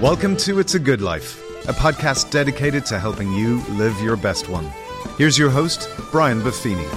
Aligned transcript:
Welcome 0.00 0.36
to 0.36 0.60
It's 0.60 0.76
a 0.76 0.78
Good 0.78 1.02
Life, 1.02 1.42
a 1.68 1.72
podcast 1.72 2.30
dedicated 2.30 2.86
to 2.86 3.00
helping 3.00 3.32
you 3.32 3.60
live 3.70 4.00
your 4.00 4.16
best 4.16 4.48
one. 4.48 4.70
Here's 5.16 5.36
your 5.36 5.50
host, 5.50 5.88
Brian 6.12 6.40
Buffini. 6.40 6.88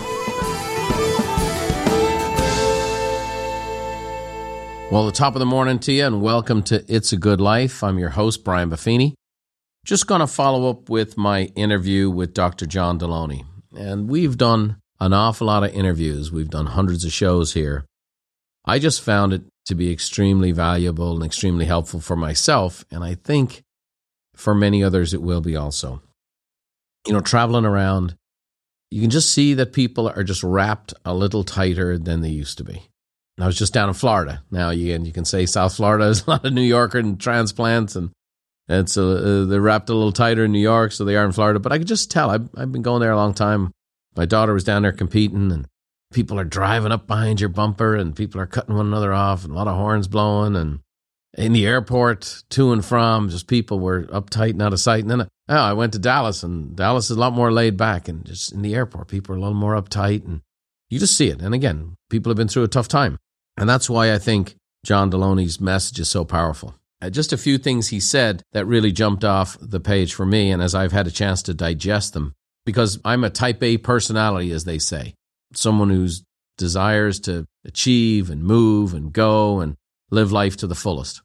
Well, 4.91 5.07
the 5.07 5.11
top 5.11 5.33
of 5.33 5.39
the 5.39 5.47
morning 5.47 5.79
to 5.79 5.91
you, 5.91 6.05
and 6.05 6.21
welcome 6.21 6.61
to 6.61 6.85
It's 6.87 7.11
a 7.11 7.17
Good 7.17 7.41
Life. 7.41 7.83
I'm 7.83 7.97
your 7.97 8.09
host, 8.09 8.43
Brian 8.43 8.69
Buffini. 8.69 9.15
Just 9.83 10.05
going 10.05 10.21
to 10.21 10.27
follow 10.27 10.69
up 10.69 10.87
with 10.87 11.17
my 11.17 11.45
interview 11.55 12.07
with 12.11 12.35
Dr. 12.35 12.67
John 12.67 12.99
Delony. 12.99 13.43
And 13.75 14.11
we've 14.11 14.37
done 14.37 14.75
an 14.99 15.11
awful 15.11 15.47
lot 15.47 15.63
of 15.63 15.73
interviews, 15.73 16.31
we've 16.31 16.51
done 16.51 16.67
hundreds 16.67 17.03
of 17.03 17.11
shows 17.11 17.53
here. 17.53 17.83
I 18.63 18.77
just 18.77 19.01
found 19.01 19.33
it 19.33 19.41
to 19.65 19.75
be 19.75 19.91
extremely 19.91 20.51
valuable 20.51 21.15
and 21.15 21.23
extremely 21.23 21.65
helpful 21.65 21.99
for 21.99 22.15
myself, 22.15 22.83
and 22.91 23.03
I 23.03 23.15
think 23.15 23.63
for 24.35 24.55
many 24.55 24.83
others 24.83 25.13
it 25.13 25.21
will 25.21 25.41
be 25.41 25.55
also. 25.55 26.01
You 27.07 27.13
know, 27.13 27.21
traveling 27.21 27.65
around, 27.65 28.15
you 28.89 29.01
can 29.01 29.09
just 29.09 29.31
see 29.31 29.53
that 29.55 29.73
people 29.73 30.09
are 30.09 30.23
just 30.23 30.43
wrapped 30.43 30.93
a 31.05 31.13
little 31.13 31.43
tighter 31.43 31.97
than 31.97 32.21
they 32.21 32.29
used 32.29 32.57
to 32.57 32.63
be. 32.63 32.83
I 33.39 33.47
was 33.47 33.57
just 33.57 33.73
down 33.73 33.87
in 33.87 33.95
Florida. 33.95 34.43
Now, 34.51 34.69
and 34.69 35.07
you 35.07 35.13
can 35.13 35.25
say 35.25 35.45
South 35.45 35.75
Florida 35.75 36.05
is 36.05 36.21
a 36.27 36.29
lot 36.29 36.45
of 36.45 36.53
New 36.53 36.61
Yorker 36.61 36.99
and 36.99 37.19
transplants, 37.19 37.95
and 37.95 38.11
and 38.67 38.89
so 38.89 39.11
uh, 39.11 39.45
they're 39.45 39.61
wrapped 39.61 39.89
a 39.89 39.93
little 39.93 40.11
tighter 40.11 40.45
in 40.45 40.51
New 40.51 40.59
York, 40.59 40.91
so 40.91 41.03
they 41.03 41.15
are 41.15 41.25
in 41.25 41.31
Florida. 41.31 41.59
But 41.59 41.71
I 41.71 41.77
could 41.77 41.87
just 41.87 42.11
tell. 42.11 42.29
I've, 42.29 42.49
I've 42.55 42.71
been 42.71 42.83
going 42.83 43.01
there 43.01 43.11
a 43.11 43.17
long 43.17 43.33
time. 43.33 43.71
My 44.15 44.25
daughter 44.25 44.53
was 44.53 44.63
down 44.63 44.83
there 44.83 44.91
competing, 44.91 45.51
and 45.51 45.67
people 46.11 46.39
are 46.39 46.45
driving 46.45 46.91
up 46.91 47.07
behind 47.07 47.39
your 47.39 47.49
bumper 47.49 47.95
and 47.95 48.15
people 48.15 48.39
are 48.39 48.47
cutting 48.47 48.75
one 48.75 48.87
another 48.87 49.13
off 49.13 49.43
and 49.43 49.53
a 49.53 49.55
lot 49.55 49.67
of 49.67 49.75
horns 49.75 50.07
blowing 50.07 50.55
and 50.55 50.79
in 51.37 51.53
the 51.53 51.65
airport 51.65 52.43
to 52.49 52.73
and 52.73 52.83
from 52.83 53.29
just 53.29 53.47
people 53.47 53.79
were 53.79 54.03
uptight 54.03 54.51
and 54.51 54.61
out 54.61 54.73
of 54.73 54.79
sight. 54.79 55.01
And 55.01 55.11
then 55.11 55.21
oh, 55.21 55.55
i 55.55 55.73
went 55.73 55.93
to 55.93 55.99
dallas 55.99 56.43
and 56.43 56.75
dallas 56.75 57.09
is 57.09 57.17
a 57.17 57.19
lot 57.19 57.33
more 57.33 57.51
laid 57.51 57.77
back 57.77 58.07
and 58.07 58.25
just 58.25 58.51
in 58.51 58.61
the 58.61 58.75
airport 58.75 59.07
people 59.07 59.33
are 59.33 59.37
a 59.37 59.41
little 59.41 59.55
more 59.55 59.81
uptight 59.81 60.25
and 60.25 60.41
you 60.89 60.99
just 60.99 61.15
see 61.15 61.29
it. 61.29 61.41
And 61.41 61.53
again 61.53 61.95
people 62.09 62.29
have 62.29 62.37
been 62.37 62.47
through 62.47 62.63
a 62.63 62.67
tough 62.67 62.87
time. 62.87 63.17
And 63.57 63.69
that's 63.69 63.89
why 63.89 64.13
i 64.13 64.17
think 64.17 64.55
john 64.85 65.11
delony's 65.11 65.59
message 65.59 65.99
is 65.99 66.09
so 66.09 66.25
powerful. 66.25 66.75
Uh, 67.01 67.09
just 67.09 67.33
a 67.33 67.37
few 67.37 67.57
things 67.57 67.87
he 67.87 67.99
said 67.99 68.43
that 68.51 68.65
really 68.65 68.91
jumped 68.91 69.23
off 69.23 69.57
the 69.59 69.79
page 69.79 70.13
for 70.13 70.25
me 70.25 70.51
and 70.51 70.61
as 70.61 70.75
i've 70.75 70.91
had 70.91 71.07
a 71.07 71.11
chance 71.11 71.41
to 71.43 71.53
digest 71.53 72.13
them 72.13 72.33
because 72.65 72.99
i'm 73.05 73.23
a 73.23 73.29
type 73.29 73.63
a 73.63 73.77
personality 73.77 74.51
as 74.51 74.65
they 74.65 74.77
say 74.77 75.15
someone 75.53 75.89
who's 75.89 76.23
desires 76.57 77.19
to 77.21 77.45
achieve 77.65 78.29
and 78.29 78.43
move 78.43 78.93
and 78.93 79.13
go 79.13 79.59
and 79.59 79.75
live 80.09 80.31
life 80.31 80.57
to 80.57 80.67
the 80.67 80.75
fullest. 80.75 81.21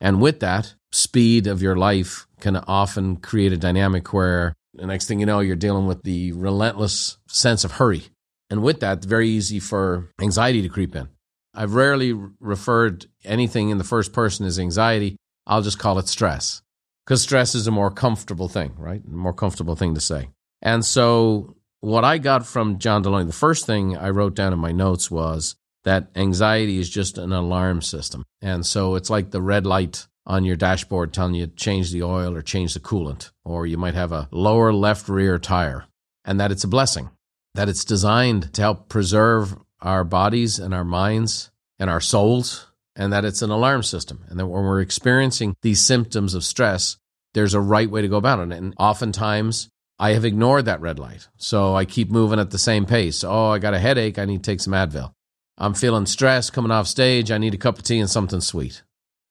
And 0.00 0.20
with 0.20 0.40
that, 0.40 0.74
speed 0.92 1.46
of 1.46 1.62
your 1.62 1.76
life 1.76 2.26
can 2.40 2.56
often 2.56 3.16
create 3.16 3.52
a 3.52 3.56
dynamic 3.56 4.12
where 4.12 4.54
the 4.74 4.86
next 4.86 5.06
thing 5.06 5.20
you 5.20 5.26
know, 5.26 5.40
you're 5.40 5.56
dealing 5.56 5.86
with 5.86 6.02
the 6.02 6.32
relentless 6.32 7.18
sense 7.28 7.64
of 7.64 7.72
hurry. 7.72 8.04
And 8.50 8.62
with 8.62 8.80
that, 8.80 9.04
very 9.04 9.28
easy 9.28 9.60
for 9.60 10.10
anxiety 10.20 10.62
to 10.62 10.68
creep 10.68 10.94
in. 10.94 11.08
I've 11.54 11.74
rarely 11.74 12.12
referred 12.40 13.06
anything 13.24 13.70
in 13.70 13.78
the 13.78 13.84
first 13.84 14.12
person 14.12 14.44
as 14.44 14.58
anxiety. 14.58 15.16
I'll 15.46 15.62
just 15.62 15.78
call 15.78 15.98
it 15.98 16.08
stress 16.08 16.62
because 17.06 17.22
stress 17.22 17.54
is 17.54 17.66
a 17.66 17.70
more 17.70 17.90
comfortable 17.90 18.48
thing, 18.48 18.74
right? 18.76 19.02
A 19.04 19.10
more 19.10 19.32
comfortable 19.32 19.76
thing 19.76 19.94
to 19.94 20.00
say. 20.00 20.30
And 20.62 20.84
so 20.84 21.56
what 21.84 22.04
I 22.04 22.18
got 22.18 22.46
from 22.46 22.78
John 22.78 23.04
Delony, 23.04 23.26
the 23.26 23.32
first 23.32 23.66
thing 23.66 23.96
I 23.96 24.08
wrote 24.08 24.34
down 24.34 24.52
in 24.52 24.58
my 24.58 24.72
notes 24.72 25.10
was 25.10 25.54
that 25.84 26.08
anxiety 26.16 26.78
is 26.78 26.88
just 26.88 27.18
an 27.18 27.32
alarm 27.32 27.82
system. 27.82 28.24
And 28.40 28.64
so 28.64 28.94
it's 28.94 29.10
like 29.10 29.30
the 29.30 29.42
red 29.42 29.66
light 29.66 30.06
on 30.26 30.46
your 30.46 30.56
dashboard 30.56 31.12
telling 31.12 31.34
you 31.34 31.46
to 31.46 31.54
change 31.54 31.92
the 31.92 32.02
oil 32.02 32.34
or 32.34 32.40
change 32.40 32.72
the 32.72 32.80
coolant, 32.80 33.30
or 33.44 33.66
you 33.66 33.76
might 33.76 33.94
have 33.94 34.12
a 34.12 34.28
lower 34.30 34.72
left 34.72 35.10
rear 35.10 35.38
tire, 35.38 35.84
and 36.24 36.40
that 36.40 36.50
it's 36.50 36.64
a 36.64 36.68
blessing, 36.68 37.10
that 37.54 37.68
it's 37.68 37.84
designed 37.84 38.54
to 38.54 38.62
help 38.62 38.88
preserve 38.88 39.54
our 39.82 40.04
bodies 40.04 40.58
and 40.58 40.72
our 40.72 40.84
minds 40.84 41.50
and 41.78 41.90
our 41.90 42.00
souls, 42.00 42.66
and 42.96 43.12
that 43.12 43.26
it's 43.26 43.42
an 43.42 43.50
alarm 43.50 43.82
system. 43.82 44.24
And 44.28 44.40
that 44.40 44.46
when 44.46 44.64
we're 44.64 44.80
experiencing 44.80 45.54
these 45.60 45.82
symptoms 45.82 46.32
of 46.32 46.44
stress, 46.44 46.96
there's 47.34 47.52
a 47.52 47.60
right 47.60 47.90
way 47.90 48.00
to 48.00 48.08
go 48.08 48.16
about 48.16 48.38
it. 48.38 48.56
And 48.56 48.74
oftentimes 48.78 49.68
I 49.98 50.12
have 50.12 50.24
ignored 50.24 50.64
that 50.64 50.80
red 50.80 50.98
light. 50.98 51.28
So 51.36 51.74
I 51.74 51.84
keep 51.84 52.10
moving 52.10 52.40
at 52.40 52.50
the 52.50 52.58
same 52.58 52.84
pace. 52.84 53.22
Oh, 53.22 53.50
I 53.50 53.58
got 53.58 53.74
a 53.74 53.78
headache. 53.78 54.18
I 54.18 54.24
need 54.24 54.42
to 54.42 54.50
take 54.50 54.60
some 54.60 54.72
Advil. 54.72 55.12
I'm 55.56 55.74
feeling 55.74 56.06
stressed 56.06 56.52
coming 56.52 56.72
off 56.72 56.88
stage. 56.88 57.30
I 57.30 57.38
need 57.38 57.54
a 57.54 57.58
cup 57.58 57.78
of 57.78 57.84
tea 57.84 58.00
and 58.00 58.10
something 58.10 58.40
sweet. 58.40 58.82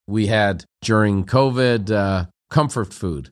We 0.07 0.27
had 0.27 0.63
during 0.81 1.25
COVID 1.25 1.91
uh, 1.91 2.25
comfort 2.49 2.93
food. 2.93 3.29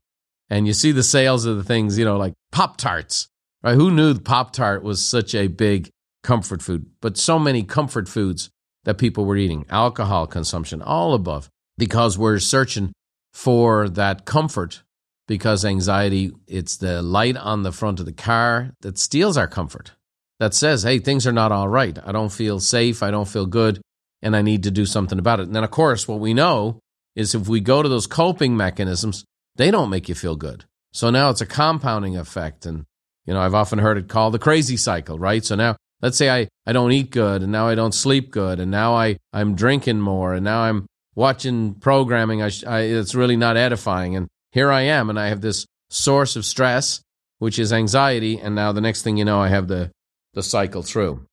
And 0.50 0.68
you 0.68 0.74
see 0.74 0.92
the 0.92 1.04
sales 1.04 1.46
of 1.46 1.56
the 1.56 1.64
things, 1.64 1.98
you 1.98 2.04
know, 2.04 2.18
like 2.18 2.34
Pop 2.52 2.76
Tarts, 2.76 3.28
right? 3.64 3.76
Who 3.76 3.90
knew 3.90 4.20
Pop 4.20 4.52
Tart 4.52 4.84
was 4.84 5.04
such 5.04 5.34
a 5.34 5.48
big 5.48 5.90
comfort 6.24 6.62
food? 6.62 6.88
But 7.02 7.18
so 7.18 7.40
many 7.40 7.64
comfort 7.64 8.10
foods 8.10 8.50
that 8.84 8.98
people 8.98 9.24
were 9.24 9.38
eating, 9.38 9.66
alcohol 9.70 10.28
consumption, 10.28 10.82
all 10.82 11.14
above, 11.14 11.50
because 11.78 12.18
we're 12.18 12.40
searching 12.40 12.92
for 13.32 13.88
that 13.88 14.26
comfort 14.26 14.84
because 15.32 15.64
anxiety, 15.64 16.34
it's 16.46 16.76
the 16.76 17.02
light 17.02 17.38
on 17.38 17.64
the 17.64 17.72
front 17.72 18.02
of 18.02 18.06
the 18.06 18.12
car 18.12 18.74
that 18.82 18.98
steals 18.98 19.38
our 19.38 19.48
comfort, 19.48 19.94
that 20.42 20.54
says, 20.54 20.84
hey, 20.84 21.00
things 21.00 21.26
are 21.26 21.32
not 21.32 21.54
all 21.54 21.70
right. 21.70 21.98
I 22.06 22.12
don't 22.12 22.34
feel 22.34 22.60
safe. 22.60 23.02
I 23.02 23.12
don't 23.12 23.30
feel 23.30 23.46
good. 23.46 23.80
And 24.22 24.36
I 24.36 24.42
need 24.42 24.64
to 24.64 24.72
do 24.72 24.86
something 24.86 25.18
about 25.18 25.40
it. 25.40 25.44
And 25.44 25.56
then, 25.56 25.64
of 25.64 25.72
course, 25.72 26.06
what 26.06 26.20
we 26.20 26.34
know 26.34 26.82
is 27.16 27.34
if 27.34 27.48
we 27.48 27.62
go 27.62 27.82
to 27.82 27.88
those 27.88 28.08
coping 28.08 28.58
mechanisms, 28.58 29.24
they 29.56 29.72
don't 29.72 29.90
make 29.90 30.10
you 30.10 30.16
feel 30.16 30.36
good. 30.36 30.66
So 30.92 31.10
now 31.10 31.30
it's 31.30 31.40
a 31.40 31.46
compounding 31.46 32.18
effect. 32.18 32.66
And, 32.66 32.84
you 33.26 33.34
know, 33.34 33.40
I've 33.40 33.56
often 33.56 33.80
heard 33.80 33.98
it 33.98 34.10
called 34.10 34.34
the 34.34 34.40
crazy 34.40 34.76
cycle, 34.76 35.18
right? 35.18 35.46
So 35.46 35.56
now 35.56 35.78
let's 36.02 36.18
say 36.18 36.30
I, 36.30 36.50
I 36.68 36.74
don't 36.74 36.92
eat 36.92 37.12
good 37.12 37.42
and 37.42 37.54
now 37.54 37.70
I 37.70 37.76
don't 37.76 37.96
sleep 37.96 38.32
good 38.32 38.60
and 38.60 38.70
now 38.70 38.96
I, 38.96 39.16
I'm 39.32 39.56
drinking 39.56 40.02
more 40.02 40.34
and 40.34 40.44
now 40.44 40.64
I'm 40.64 40.88
watching 41.16 41.76
programming 41.76 42.42
I, 42.42 42.52
I, 42.68 42.80
it's 42.82 43.16
really 43.16 43.38
not 43.38 43.56
edifying. 43.56 44.18
And 44.18 44.28
here 44.52 44.72
I 44.72 44.82
am, 44.82 45.10
and 45.10 45.20
I 45.20 45.28
have 45.28 45.42
this 45.42 45.66
source 45.90 46.36
of 46.36 46.46
stress, 46.46 47.02
which 47.40 47.60
is 47.60 47.74
anxiety, 47.74 48.40
and 48.40 48.56
now 48.56 48.72
the 48.72 48.82
next 48.82 49.02
thing 49.02 49.18
you 49.18 49.26
know, 49.26 49.40
I 49.40 49.50
have 49.50 49.68
the, 49.68 49.92
the 50.34 50.44
cycle 50.44 50.84
through. 50.84 51.26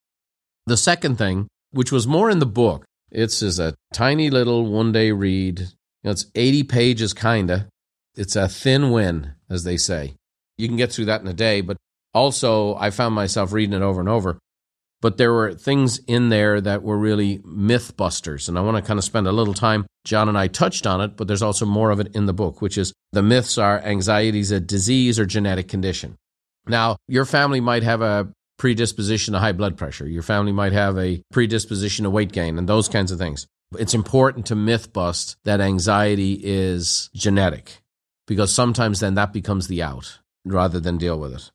The 0.66 0.76
second 0.76 1.16
thing, 1.16 1.48
which 1.70 1.92
was 1.92 2.06
more 2.06 2.30
in 2.30 2.38
the 2.38 2.46
book, 2.46 2.84
it's 3.10 3.42
is 3.42 3.58
a 3.58 3.74
tiny 3.92 4.30
little 4.30 4.66
one 4.66 4.92
day 4.92 5.12
read. 5.12 5.60
You 5.60 5.66
know, 6.04 6.10
it's 6.10 6.26
80 6.34 6.64
pages, 6.64 7.14
kinda. 7.14 7.68
It's 8.16 8.36
a 8.36 8.48
thin 8.48 8.90
win, 8.90 9.32
as 9.48 9.64
they 9.64 9.76
say. 9.76 10.14
You 10.56 10.68
can 10.68 10.76
get 10.76 10.92
through 10.92 11.06
that 11.06 11.20
in 11.20 11.28
a 11.28 11.32
day, 11.32 11.60
but 11.60 11.76
also 12.12 12.74
I 12.76 12.90
found 12.90 13.14
myself 13.14 13.52
reading 13.52 13.74
it 13.74 13.82
over 13.82 14.00
and 14.00 14.08
over 14.08 14.38
but 15.00 15.16
there 15.16 15.32
were 15.32 15.54
things 15.54 15.98
in 16.06 16.28
there 16.28 16.60
that 16.60 16.82
were 16.82 16.98
really 16.98 17.41
myth 17.44 17.97
busters. 17.97 18.48
And 18.48 18.59
I 18.59 18.62
want 18.62 18.76
to 18.76 18.82
kind 18.82 18.98
of 18.98 19.04
spend 19.04 19.26
a 19.26 19.32
little 19.32 19.54
time. 19.54 19.86
John 20.04 20.28
and 20.28 20.36
I 20.36 20.48
touched 20.48 20.86
on 20.86 21.00
it, 21.00 21.16
but 21.16 21.28
there's 21.28 21.42
also 21.42 21.66
more 21.66 21.91
of 21.91 22.00
it 22.00 22.14
in 22.14 22.26
the 22.26 22.32
book, 22.32 22.60
which 22.60 22.76
is 22.76 22.92
the 23.12 23.22
myths 23.22 23.59
are 23.59 23.81
anxiety 23.81 24.41
is 24.41 24.50
a 24.50 24.60
disease 24.60 25.19
or 25.19 25.26
genetic 25.26 25.69
condition. 25.69 26.16
Now, 26.66 26.97
your 27.06 27.25
family 27.25 27.60
might 27.60 27.82
have 27.82 28.03
a 28.03 28.28
predisposition 28.59 29.32
to 29.32 29.41
high 29.41 29.53
blood 29.53 29.76
pressure. 29.76 30.06
Your 30.06 30.22
family 30.22 30.53
might 30.53 30.72
have 30.72 30.98
a 30.98 31.22
predisposition 31.32 32.03
to 32.04 32.10
weight 32.10 32.32
gain 32.32 32.59
and 32.59 32.69
those 32.69 32.88
kinds 32.88 33.12
of 33.12 33.19
things. 33.19 33.47
It's 33.78 33.94
important 33.94 34.47
to 34.47 34.54
myth 34.54 34.92
bust 34.92 35.36
that 35.44 35.60
anxiety 35.60 36.41
is 36.42 37.10
genetic 37.15 37.82
because 38.26 38.53
sometimes 38.53 39.00
then 39.00 39.15
that 39.15 39.32
becomes 39.32 39.69
the 39.69 39.82
out 39.82 40.19
rather 40.44 40.80
than 40.80 40.98
deal 40.98 41.19
with 41.19 41.34
it. 41.34 41.50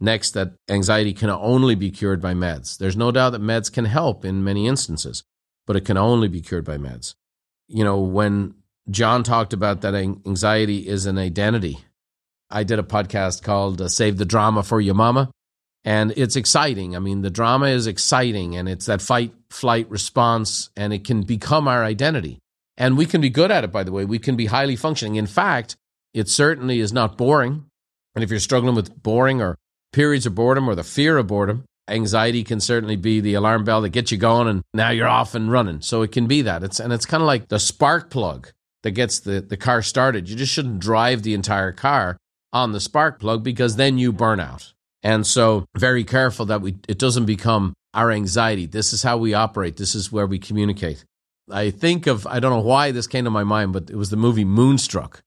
Next, 0.00 0.30
that 0.32 0.54
anxiety 0.68 1.12
can 1.12 1.28
only 1.28 1.74
be 1.74 1.90
cured 1.90 2.22
by 2.22 2.32
meds. 2.32 2.78
There's 2.78 2.96
no 2.96 3.12
doubt 3.12 3.30
that 3.30 3.42
meds 3.42 3.70
can 3.70 3.84
help 3.84 4.24
in 4.24 4.42
many 4.42 4.66
instances, 4.66 5.22
but 5.66 5.76
it 5.76 5.84
can 5.84 5.98
only 5.98 6.28
be 6.28 6.40
cured 6.40 6.64
by 6.64 6.78
meds. 6.78 7.14
You 7.68 7.84
know, 7.84 8.00
when 8.00 8.54
John 8.90 9.22
talked 9.22 9.52
about 9.52 9.82
that 9.82 9.94
anxiety 9.94 10.88
is 10.88 11.04
an 11.04 11.18
identity, 11.18 11.78
I 12.50 12.64
did 12.64 12.78
a 12.78 12.82
podcast 12.82 13.42
called 13.42 13.80
uh, 13.80 13.88
Save 13.88 14.16
the 14.16 14.24
Drama 14.24 14.62
for 14.62 14.80
Your 14.80 14.94
Mama. 14.94 15.30
And 15.84 16.12
it's 16.16 16.36
exciting. 16.36 16.94
I 16.94 16.98
mean, 16.98 17.22
the 17.22 17.30
drama 17.30 17.66
is 17.66 17.86
exciting 17.86 18.56
and 18.56 18.68
it's 18.68 18.86
that 18.86 19.00
fight 19.00 19.32
flight 19.50 19.90
response 19.90 20.68
and 20.76 20.92
it 20.92 21.04
can 21.04 21.22
become 21.22 21.68
our 21.68 21.84
identity. 21.84 22.38
And 22.76 22.98
we 22.98 23.06
can 23.06 23.20
be 23.20 23.30
good 23.30 23.50
at 23.50 23.64
it, 23.64 23.72
by 23.72 23.84
the 23.84 23.92
way. 23.92 24.04
We 24.04 24.18
can 24.18 24.36
be 24.36 24.46
highly 24.46 24.76
functioning. 24.76 25.16
In 25.16 25.26
fact, 25.26 25.76
it 26.12 26.28
certainly 26.28 26.80
is 26.80 26.92
not 26.92 27.16
boring. 27.16 27.66
And 28.14 28.24
if 28.24 28.30
you're 28.30 28.40
struggling 28.40 28.74
with 28.74 29.02
boring 29.02 29.40
or 29.40 29.56
periods 29.92 30.26
of 30.26 30.34
boredom 30.34 30.68
or 30.68 30.74
the 30.74 30.84
fear 30.84 31.18
of 31.18 31.26
boredom. 31.26 31.64
Anxiety 31.88 32.44
can 32.44 32.60
certainly 32.60 32.96
be 32.96 33.20
the 33.20 33.34
alarm 33.34 33.64
bell 33.64 33.80
that 33.80 33.88
gets 33.88 34.12
you 34.12 34.18
going 34.18 34.46
and 34.46 34.62
now 34.72 34.90
you're 34.90 35.08
off 35.08 35.34
and 35.34 35.50
running. 35.50 35.80
So 35.80 36.02
it 36.02 36.12
can 36.12 36.26
be 36.26 36.42
that. 36.42 36.62
It's 36.62 36.78
and 36.78 36.92
it's 36.92 37.06
kind 37.06 37.22
of 37.22 37.26
like 37.26 37.48
the 37.48 37.58
spark 37.58 38.10
plug 38.10 38.48
that 38.82 38.92
gets 38.92 39.20
the, 39.20 39.40
the 39.40 39.56
car 39.56 39.82
started. 39.82 40.28
You 40.28 40.36
just 40.36 40.52
shouldn't 40.52 40.78
drive 40.78 41.22
the 41.22 41.34
entire 41.34 41.72
car 41.72 42.16
on 42.52 42.72
the 42.72 42.80
spark 42.80 43.18
plug 43.18 43.42
because 43.42 43.76
then 43.76 43.98
you 43.98 44.12
burn 44.12 44.40
out. 44.40 44.72
And 45.02 45.26
so 45.26 45.66
very 45.76 46.04
careful 46.04 46.46
that 46.46 46.60
we 46.60 46.76
it 46.88 46.98
doesn't 46.98 47.26
become 47.26 47.74
our 47.94 48.10
anxiety. 48.10 48.66
This 48.66 48.92
is 48.92 49.02
how 49.02 49.16
we 49.16 49.34
operate. 49.34 49.76
This 49.76 49.94
is 49.94 50.12
where 50.12 50.26
we 50.26 50.38
communicate. 50.38 51.04
I 51.50 51.70
think 51.70 52.06
of, 52.06 52.26
I 52.26 52.38
don't 52.38 52.52
know 52.52 52.60
why 52.60 52.92
this 52.92 53.06
came 53.06 53.24
to 53.24 53.30
my 53.30 53.44
mind, 53.44 53.72
but 53.72 53.90
it 53.90 53.96
was 53.96 54.10
the 54.10 54.16
movie 54.16 54.44
Moonstruck. 54.44 55.20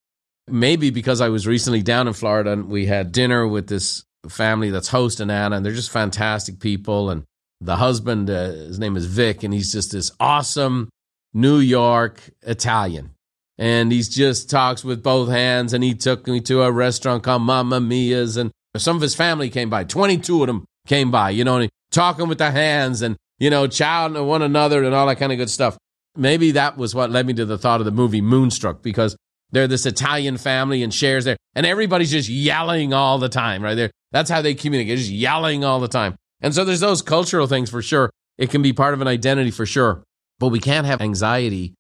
Maybe 0.48 0.90
because 0.90 1.22
I 1.22 1.30
was 1.30 1.48
recently 1.48 1.82
down 1.82 2.08
in 2.08 2.14
Florida 2.14 2.52
and 2.52 2.70
we 2.70 2.86
had 2.86 3.12
dinner 3.12 3.48
with 3.48 3.68
this 3.68 4.04
family 4.30 4.70
that's 4.70 4.90
hosting 4.90 5.30
Anna, 5.30 5.58
and 5.58 5.66
they're 5.66 5.74
just 5.74 5.92
fantastic 5.92 6.60
people. 6.60 7.10
And 7.10 7.24
the 7.62 7.78
husband, 7.78 8.30
uh, 8.30 8.52
his 8.52 8.80
name 8.80 8.96
is 8.96 9.06
Vic, 9.06 9.44
and 9.44 9.54
he's 9.54 9.72
just 9.72 9.92
this 9.92 10.12
awesome 10.20 10.90
New 11.34 11.58
York 11.58 12.22
Italian. 12.42 13.12
And 13.58 13.92
he 13.92 14.02
just 14.02 14.50
talks 14.50 14.84
with 14.84 15.04
both 15.04 15.30
hands. 15.30 15.74
And 15.74 15.84
he 15.84 15.94
took 15.94 16.28
me 16.28 16.42
to 16.42 16.64
a 16.64 16.72
restaurant 16.72 17.24
called 17.24 17.44
Mamma 17.44 17.80
Mia's, 17.80 18.38
and 18.38 18.52
some 18.78 18.96
of 18.96 19.02
his 19.02 19.16
family 19.16 19.50
came 19.50 19.70
by. 19.70 19.84
Twenty-two 19.84 20.42
of 20.42 20.48
them 20.48 20.66
came 20.88 21.12
by, 21.12 21.30
you 21.30 21.44
know, 21.44 21.58
and 21.58 21.70
talking 21.92 22.28
with 22.28 22.40
the 22.40 22.52
hands 22.52 23.02
and 23.02 23.16
you 23.40 23.50
know, 23.50 23.68
chowing 23.68 24.14
to 24.14 24.24
one 24.24 24.42
another 24.42 24.84
and 24.84 24.96
all 24.96 25.08
that 25.08 25.18
kind 25.18 25.32
of 25.32 25.38
good 25.38 25.50
stuff. 25.50 25.78
Maybe 26.16 26.52
that 26.52 26.78
was 26.78 26.96
what 26.96 27.12
led 27.12 27.26
me 27.26 27.34
to 27.34 27.46
the 27.46 27.58
thought 27.58 27.82
of 27.82 27.86
the 27.86 27.92
movie 27.92 28.22
Moonstruck 28.22 28.82
because 28.82 29.18
they're 29.54 29.68
this 29.68 29.86
Italian 29.86 30.38
family 30.38 30.82
and 30.82 30.92
Cher's 30.92 31.26
there, 31.26 31.38
and 31.56 31.66
everybody's 31.66 32.12
just 32.12 32.28
yelling 32.28 32.92
all 32.92 33.20
the 33.20 33.30
time, 33.30 33.64
right 33.64 33.76
there. 33.76 33.92
That's 34.12 34.30
how 34.30 34.42
they 34.42 34.56
communicate, 34.56 34.98
just 34.98 35.12
yelling 35.12 35.64
all 35.64 35.80
the 35.80 35.88
time. 35.88 36.16
And 36.42 36.54
so 36.54 36.66
there's 36.66 36.80
those 36.80 37.04
cultural 37.04 37.48
things 37.48 37.70
for 37.70 37.82
sure. 37.82 38.10
It 38.38 38.50
can 38.50 38.64
be 38.64 38.74
part 38.74 38.96
of 38.96 39.02
an 39.02 39.08
identity 39.08 39.52
for 39.52 39.68
sure, 39.68 40.04
but 40.40 40.50
we 40.50 40.60
can't 40.60 40.88
have 40.88 41.02
anxiety 41.02 41.76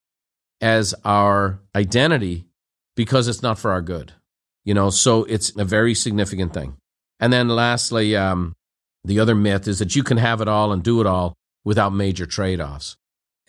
as 0.62 0.94
our 1.04 1.60
identity 1.76 2.46
because 2.96 3.28
it's 3.28 3.42
not 3.42 3.58
for 3.58 3.72
our 3.72 3.82
good, 3.82 4.14
you 4.64 4.76
know. 4.76 4.92
So 4.92 5.24
it's 5.24 5.58
a 5.58 5.66
very 5.66 5.96
significant 5.96 6.54
thing. 6.54 6.78
And 7.20 7.34
then 7.34 7.50
lastly, 7.50 8.16
um, 8.16 8.54
the 9.04 9.20
other 9.20 9.34
myth 9.34 9.68
is 9.68 9.80
that 9.80 9.96
you 9.96 10.04
can 10.04 10.18
have 10.18 10.42
it 10.42 10.48
all 10.48 10.72
and 10.72 10.84
do 10.84 11.02
it 11.02 11.08
all 11.08 11.34
without 11.66 11.92
major 11.92 12.28
trade 12.28 12.62
offs. 12.62 12.96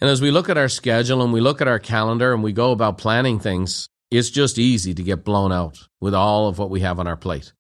And 0.01 0.09
as 0.09 0.23
we 0.23 0.31
look 0.31 0.49
at 0.49 0.59
our 0.59 0.71
schedule 0.71 1.23
and 1.23 1.33
we 1.33 1.41
look 1.41 1.61
at 1.61 1.69
our 1.69 1.79
calendar 1.79 2.33
and 2.33 2.43
we 2.43 2.53
go 2.53 2.73
about 2.73 2.99
planning 2.99 3.39
things, 3.39 3.89
it's 4.17 4.31
just 4.31 4.59
easy 4.59 4.95
to 4.95 5.03
get 5.03 5.25
blown 5.25 5.53
out 5.53 5.89
with 6.01 6.15
all 6.15 6.49
of 6.49 6.59
what 6.59 6.71
we 6.71 6.81
have 6.81 6.99
on 6.99 7.07
our 7.07 7.17
plate. 7.17 7.53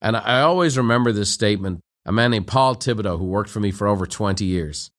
And 0.00 0.16
I 0.16 0.40
always 0.40 0.78
remember 0.78 1.12
this 1.12 1.30
statement 1.30 1.80
a 2.06 2.12
man 2.12 2.30
named 2.30 2.46
Paul 2.46 2.74
Thibodeau, 2.74 3.18
who 3.18 3.26
worked 3.26 3.50
for 3.50 3.60
me 3.60 3.70
for 3.70 3.86
over 3.86 4.06
20 4.06 4.42
years, 4.44 4.90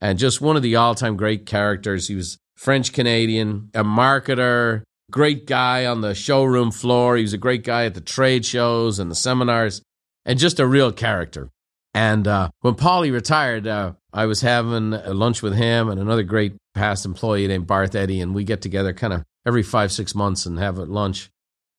and 0.00 0.18
just 0.18 0.40
one 0.40 0.56
of 0.56 0.62
the 0.62 0.74
all 0.74 0.96
time 0.96 1.16
great 1.16 1.46
characters. 1.46 2.08
He 2.08 2.16
was 2.16 2.38
French 2.56 2.92
Canadian, 2.92 3.70
a 3.72 3.84
marketer, 3.84 4.82
great 5.10 5.46
guy 5.46 5.86
on 5.86 6.00
the 6.00 6.14
showroom 6.14 6.72
floor. 6.72 7.16
He 7.16 7.22
was 7.22 7.34
a 7.34 7.38
great 7.38 7.62
guy 7.62 7.84
at 7.84 7.94
the 7.94 8.00
trade 8.00 8.44
shows 8.44 8.98
and 8.98 9.10
the 9.10 9.14
seminars, 9.14 9.80
and 10.24 10.38
just 10.38 10.58
a 10.58 10.66
real 10.66 10.90
character. 10.90 11.50
And 11.96 12.28
uh, 12.28 12.50
when 12.60 12.74
Paulie 12.74 13.10
retired, 13.10 13.66
uh, 13.66 13.92
I 14.12 14.26
was 14.26 14.42
having 14.42 14.90
lunch 14.90 15.42
with 15.42 15.54
him 15.54 15.88
and 15.88 15.98
another 15.98 16.24
great 16.24 16.52
past 16.74 17.06
employee 17.06 17.48
named 17.48 17.66
Barth 17.66 17.94
Eddy, 17.94 18.20
and 18.20 18.34
we 18.34 18.44
get 18.44 18.60
together 18.60 18.92
kind 18.92 19.14
of 19.14 19.24
every 19.46 19.62
five, 19.62 19.90
six 19.90 20.14
months 20.14 20.44
and 20.44 20.58
have 20.58 20.76
lunch. 20.76 21.30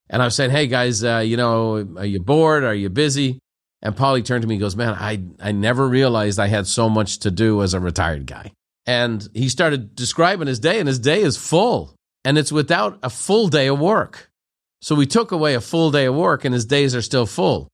And 0.10 0.20
I 0.20 0.26
was 0.26 0.34
saying, 0.34 0.50
hey 0.50 0.66
guys, 0.66 1.04
uh, 1.04 1.20
you 1.24 1.38
know, 1.38 1.88
are 1.98 2.06
you 2.06 2.20
bored? 2.20 2.64
Are 2.64 2.74
you 2.74 2.90
busy? 2.90 3.38
And 3.84 3.96
Paulie 3.96 4.26
turned 4.26 4.42
to 4.42 4.48
me 4.48 4.56
and 4.56 4.60
goes, 4.60 4.76
man, 4.76 4.96
I, 4.96 5.22
I 5.40 5.52
never 5.52 5.88
realized 5.88 6.40
I 6.40 6.48
had 6.48 6.66
so 6.66 6.90
much 6.90 7.20
to 7.20 7.30
do 7.30 7.62
as 7.62 7.76
a 7.76 7.80
retired 7.80 8.26
guy. 8.26 8.54
And 8.88 9.28
he 9.36 9.50
started 9.50 9.94
describing 9.94 10.48
his 10.48 10.60
day, 10.60 10.80
and 10.80 10.88
his 10.88 10.98
day 10.98 11.22
is 11.22 11.38
full, 11.38 11.94
and 12.26 12.40
it's 12.40 12.52
without 12.52 12.98
a 13.04 13.12
full 13.12 13.50
day 13.50 13.68
of 13.68 13.80
work. 13.80 14.32
So 14.82 14.96
we 14.96 15.06
took 15.06 15.32
away 15.32 15.54
a 15.54 15.62
full 15.62 15.92
day 15.92 16.06
of 16.06 16.16
work, 16.16 16.44
and 16.44 16.56
his 16.56 16.66
days 16.66 16.96
are 16.96 17.04
still 17.04 17.28
full. 17.28 17.70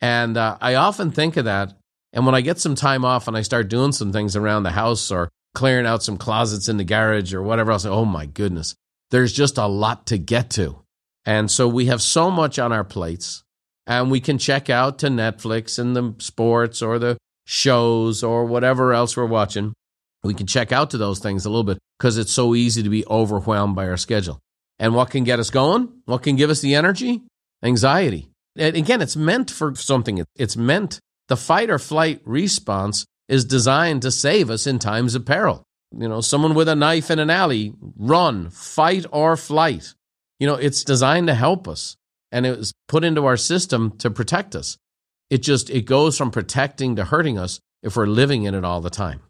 And 0.00 0.36
uh, 0.36 0.58
I 0.60 0.74
often 0.74 1.10
think 1.10 1.36
of 1.36 1.46
that. 1.46 1.74
And 2.12 2.24
when 2.24 2.34
I 2.34 2.40
get 2.40 2.58
some 2.58 2.74
time 2.74 3.04
off 3.04 3.28
and 3.28 3.36
I 3.36 3.42
start 3.42 3.68
doing 3.68 3.92
some 3.92 4.12
things 4.12 4.36
around 4.36 4.62
the 4.62 4.70
house 4.70 5.10
or 5.10 5.28
clearing 5.54 5.86
out 5.86 6.02
some 6.02 6.16
closets 6.16 6.68
in 6.68 6.76
the 6.76 6.84
garage 6.84 7.34
or 7.34 7.42
whatever 7.42 7.72
else, 7.72 7.84
oh 7.84 8.04
my 8.04 8.26
goodness, 8.26 8.74
there's 9.10 9.32
just 9.32 9.58
a 9.58 9.66
lot 9.66 10.06
to 10.06 10.18
get 10.18 10.50
to. 10.50 10.78
And 11.26 11.50
so 11.50 11.68
we 11.68 11.86
have 11.86 12.00
so 12.00 12.30
much 12.30 12.58
on 12.58 12.72
our 12.72 12.84
plates, 12.84 13.42
and 13.86 14.10
we 14.10 14.20
can 14.20 14.38
check 14.38 14.70
out 14.70 15.00
to 15.00 15.08
Netflix 15.08 15.78
and 15.78 15.94
the 15.94 16.14
sports 16.18 16.80
or 16.80 16.98
the 16.98 17.18
shows 17.46 18.22
or 18.22 18.46
whatever 18.46 18.94
else 18.94 19.16
we're 19.16 19.26
watching. 19.26 19.74
We 20.22 20.34
can 20.34 20.46
check 20.46 20.72
out 20.72 20.90
to 20.90 20.98
those 20.98 21.18
things 21.18 21.44
a 21.44 21.50
little 21.50 21.64
bit 21.64 21.78
because 21.98 22.16
it's 22.16 22.32
so 22.32 22.54
easy 22.54 22.82
to 22.82 22.88
be 22.88 23.06
overwhelmed 23.06 23.76
by 23.76 23.88
our 23.88 23.96
schedule. 23.96 24.40
And 24.78 24.94
what 24.94 25.10
can 25.10 25.24
get 25.24 25.38
us 25.38 25.50
going? 25.50 25.88
What 26.06 26.22
can 26.22 26.36
give 26.36 26.50
us 26.50 26.60
the 26.60 26.74
energy? 26.74 27.22
Anxiety. 27.62 28.30
And 28.58 28.76
again, 28.76 29.00
it's 29.00 29.16
meant 29.16 29.50
for 29.50 29.74
something. 29.74 30.24
It's 30.36 30.56
meant, 30.56 31.00
the 31.28 31.36
fight 31.36 31.70
or 31.70 31.78
flight 31.78 32.20
response 32.24 33.06
is 33.28 33.44
designed 33.44 34.02
to 34.02 34.10
save 34.10 34.50
us 34.50 34.66
in 34.66 34.78
times 34.78 35.14
of 35.14 35.24
peril. 35.24 35.62
You 35.96 36.08
know, 36.08 36.20
someone 36.20 36.54
with 36.54 36.68
a 36.68 36.74
knife 36.74 37.10
in 37.10 37.18
an 37.18 37.30
alley, 37.30 37.72
run, 37.96 38.50
fight 38.50 39.06
or 39.10 39.36
flight. 39.36 39.94
You 40.38 40.46
know, 40.46 40.54
it's 40.54 40.84
designed 40.84 41.28
to 41.28 41.34
help 41.34 41.66
us 41.66 41.96
and 42.30 42.44
it 42.46 42.58
was 42.58 42.72
put 42.88 43.04
into 43.04 43.26
our 43.26 43.36
system 43.36 43.96
to 43.98 44.10
protect 44.10 44.54
us. 44.54 44.76
It 45.30 45.42
just, 45.42 45.70
it 45.70 45.82
goes 45.82 46.16
from 46.16 46.30
protecting 46.30 46.96
to 46.96 47.04
hurting 47.04 47.38
us 47.38 47.60
if 47.82 47.96
we're 47.96 48.06
living 48.06 48.44
in 48.44 48.54
it 48.54 48.64
all 48.64 48.80
the 48.80 48.90
time. 48.90 49.20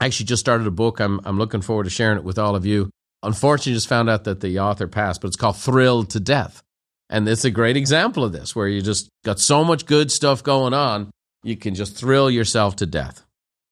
I 0.00 0.06
actually 0.06 0.26
just 0.26 0.40
started 0.40 0.66
a 0.66 0.72
book. 0.72 1.00
I'm, 1.00 1.20
I'm 1.24 1.38
looking 1.38 1.62
forward 1.62 1.84
to 1.84 1.90
sharing 1.90 2.18
it 2.18 2.24
with 2.24 2.38
all 2.38 2.56
of 2.56 2.66
you. 2.66 2.90
Unfortunately, 3.22 3.74
just 3.74 3.88
found 3.88 4.10
out 4.10 4.24
that 4.24 4.40
the 4.40 4.58
author 4.58 4.88
passed, 4.88 5.20
but 5.20 5.28
it's 5.28 5.36
called 5.36 5.56
Thrilled 5.56 6.10
to 6.10 6.20
Death. 6.20 6.62
And 7.10 7.28
it's 7.28 7.44
a 7.44 7.50
great 7.50 7.76
example 7.76 8.24
of 8.24 8.32
this, 8.32 8.56
where 8.56 8.68
you 8.68 8.80
just 8.80 9.08
got 9.24 9.38
so 9.38 9.64
much 9.64 9.86
good 9.86 10.10
stuff 10.10 10.42
going 10.42 10.72
on, 10.72 11.10
you 11.42 11.56
can 11.56 11.74
just 11.74 11.96
thrill 11.96 12.30
yourself 12.30 12.76
to 12.76 12.86
death. 12.86 13.24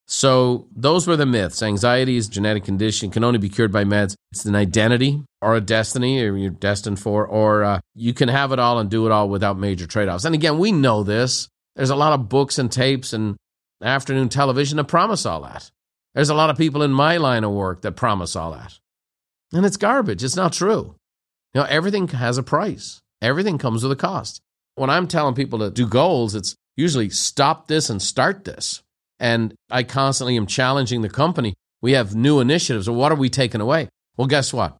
So, 0.07 0.67
those 0.75 1.07
were 1.07 1.15
the 1.15 1.25
myths. 1.25 1.63
Anxiety 1.63 2.17
is 2.17 2.27
a 2.27 2.31
genetic 2.31 2.65
condition, 2.65 3.11
can 3.11 3.23
only 3.23 3.39
be 3.39 3.47
cured 3.47 3.71
by 3.71 3.85
meds. 3.85 4.13
It's 4.31 4.43
an 4.43 4.55
identity 4.55 5.23
or 5.41 5.55
a 5.55 5.61
destiny, 5.61 6.21
or 6.21 6.35
you're 6.35 6.49
destined 6.49 6.99
for, 6.99 7.25
or 7.25 7.63
uh, 7.63 7.79
you 7.95 8.13
can 8.13 8.27
have 8.27 8.51
it 8.51 8.59
all 8.59 8.77
and 8.77 8.89
do 8.89 9.05
it 9.05 9.11
all 9.11 9.29
without 9.29 9.57
major 9.57 9.87
trade 9.87 10.09
offs. 10.09 10.25
And 10.25 10.35
again, 10.35 10.59
we 10.59 10.73
know 10.73 11.03
this. 11.03 11.47
There's 11.77 11.89
a 11.89 11.95
lot 11.95 12.13
of 12.13 12.27
books 12.27 12.59
and 12.59 12.69
tapes 12.69 13.13
and 13.13 13.37
afternoon 13.81 14.29
television 14.29 14.77
that 14.77 14.85
promise 14.85 15.25
all 15.25 15.41
that. 15.43 15.71
There's 16.13 16.29
a 16.29 16.35
lot 16.35 16.49
of 16.49 16.57
people 16.57 16.83
in 16.83 16.91
my 16.91 17.17
line 17.17 17.43
of 17.43 17.51
work 17.51 17.81
that 17.83 17.93
promise 17.93 18.35
all 18.35 18.51
that. 18.51 18.77
And 19.53 19.65
it's 19.65 19.77
garbage. 19.77 20.23
It's 20.23 20.35
not 20.35 20.53
true. 20.53 20.95
You 21.53 21.61
know, 21.61 21.67
everything 21.69 22.07
has 22.09 22.37
a 22.37 22.43
price. 22.43 23.00
Everything 23.21 23.57
comes 23.57 23.83
with 23.83 23.91
a 23.91 23.95
cost. 23.95 24.41
When 24.75 24.89
I'm 24.89 25.07
telling 25.07 25.35
people 25.35 25.59
to 25.59 25.69
do 25.69 25.87
goals, 25.87 26.33
it's 26.33 26.55
usually 26.75 27.09
stop 27.09 27.67
this 27.67 27.89
and 27.89 28.01
start 28.01 28.45
this. 28.45 28.81
And 29.19 29.53
I 29.69 29.83
constantly 29.83 30.35
am 30.37 30.47
challenging 30.47 31.01
the 31.01 31.09
company. 31.09 31.53
We 31.81 31.91
have 31.91 32.15
new 32.15 32.39
initiatives. 32.39 32.89
Well, 32.89 32.97
what 32.97 33.11
are 33.11 33.15
we 33.15 33.29
taking 33.29 33.61
away? 33.61 33.89
Well, 34.17 34.27
guess 34.27 34.51
what? 34.51 34.77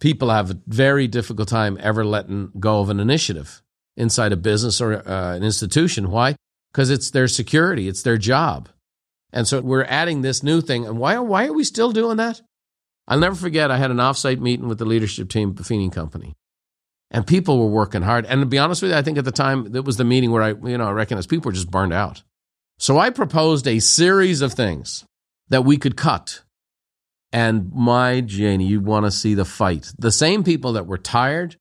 People 0.00 0.30
have 0.30 0.50
a 0.50 0.60
very 0.66 1.08
difficult 1.08 1.48
time 1.48 1.78
ever 1.80 2.04
letting 2.04 2.52
go 2.58 2.80
of 2.80 2.88
an 2.88 3.00
initiative 3.00 3.62
inside 3.96 4.32
a 4.32 4.36
business 4.36 4.80
or 4.80 5.06
uh, 5.08 5.34
an 5.34 5.42
institution. 5.42 6.10
Why? 6.10 6.36
Because 6.72 6.90
it's 6.90 7.10
their 7.10 7.28
security, 7.28 7.88
it's 7.88 8.02
their 8.02 8.16
job. 8.16 8.68
And 9.32 9.46
so 9.46 9.60
we're 9.60 9.84
adding 9.84 10.22
this 10.22 10.42
new 10.42 10.60
thing. 10.60 10.86
And 10.86 10.98
why, 10.98 11.18
why 11.18 11.46
are 11.46 11.52
we 11.52 11.64
still 11.64 11.92
doing 11.92 12.16
that? 12.18 12.40
I'll 13.08 13.18
never 13.18 13.34
forget, 13.34 13.70
I 13.70 13.78
had 13.78 13.90
an 13.90 13.96
offsite 13.96 14.40
meeting 14.40 14.68
with 14.68 14.78
the 14.78 14.84
leadership 14.84 15.28
team 15.28 15.50
at 15.50 15.56
Buffini 15.56 15.92
Company 15.92 16.34
and 17.12 17.26
people 17.26 17.60
were 17.60 17.70
working 17.70 18.02
hard. 18.02 18.26
And 18.26 18.40
to 18.40 18.46
be 18.46 18.58
honest 18.58 18.82
with 18.82 18.90
you, 18.90 18.96
I 18.96 19.02
think 19.02 19.18
at 19.18 19.24
the 19.24 19.30
time 19.30 19.76
it 19.76 19.84
was 19.84 19.98
the 19.98 20.04
meeting 20.04 20.32
where 20.32 20.42
I, 20.42 20.48
you 20.48 20.78
know, 20.78 20.86
I 20.88 20.92
recognized 20.92 21.28
people 21.28 21.50
were 21.50 21.54
just 21.54 21.70
burned 21.70 21.92
out. 21.92 22.22
So 22.78 22.98
I 22.98 23.10
proposed 23.10 23.68
a 23.68 23.78
series 23.78 24.40
of 24.40 24.54
things 24.54 25.04
that 25.50 25.64
we 25.64 25.76
could 25.76 25.96
cut. 25.96 26.42
And 27.30 27.70
my 27.72 28.22
Janie, 28.22 28.66
you 28.66 28.80
want 28.80 29.04
to 29.04 29.10
see 29.10 29.34
the 29.34 29.44
fight. 29.44 29.92
The 29.98 30.10
same 30.10 30.42
people 30.42 30.72
that 30.72 30.86
were 30.86 30.98
tired 30.98 31.56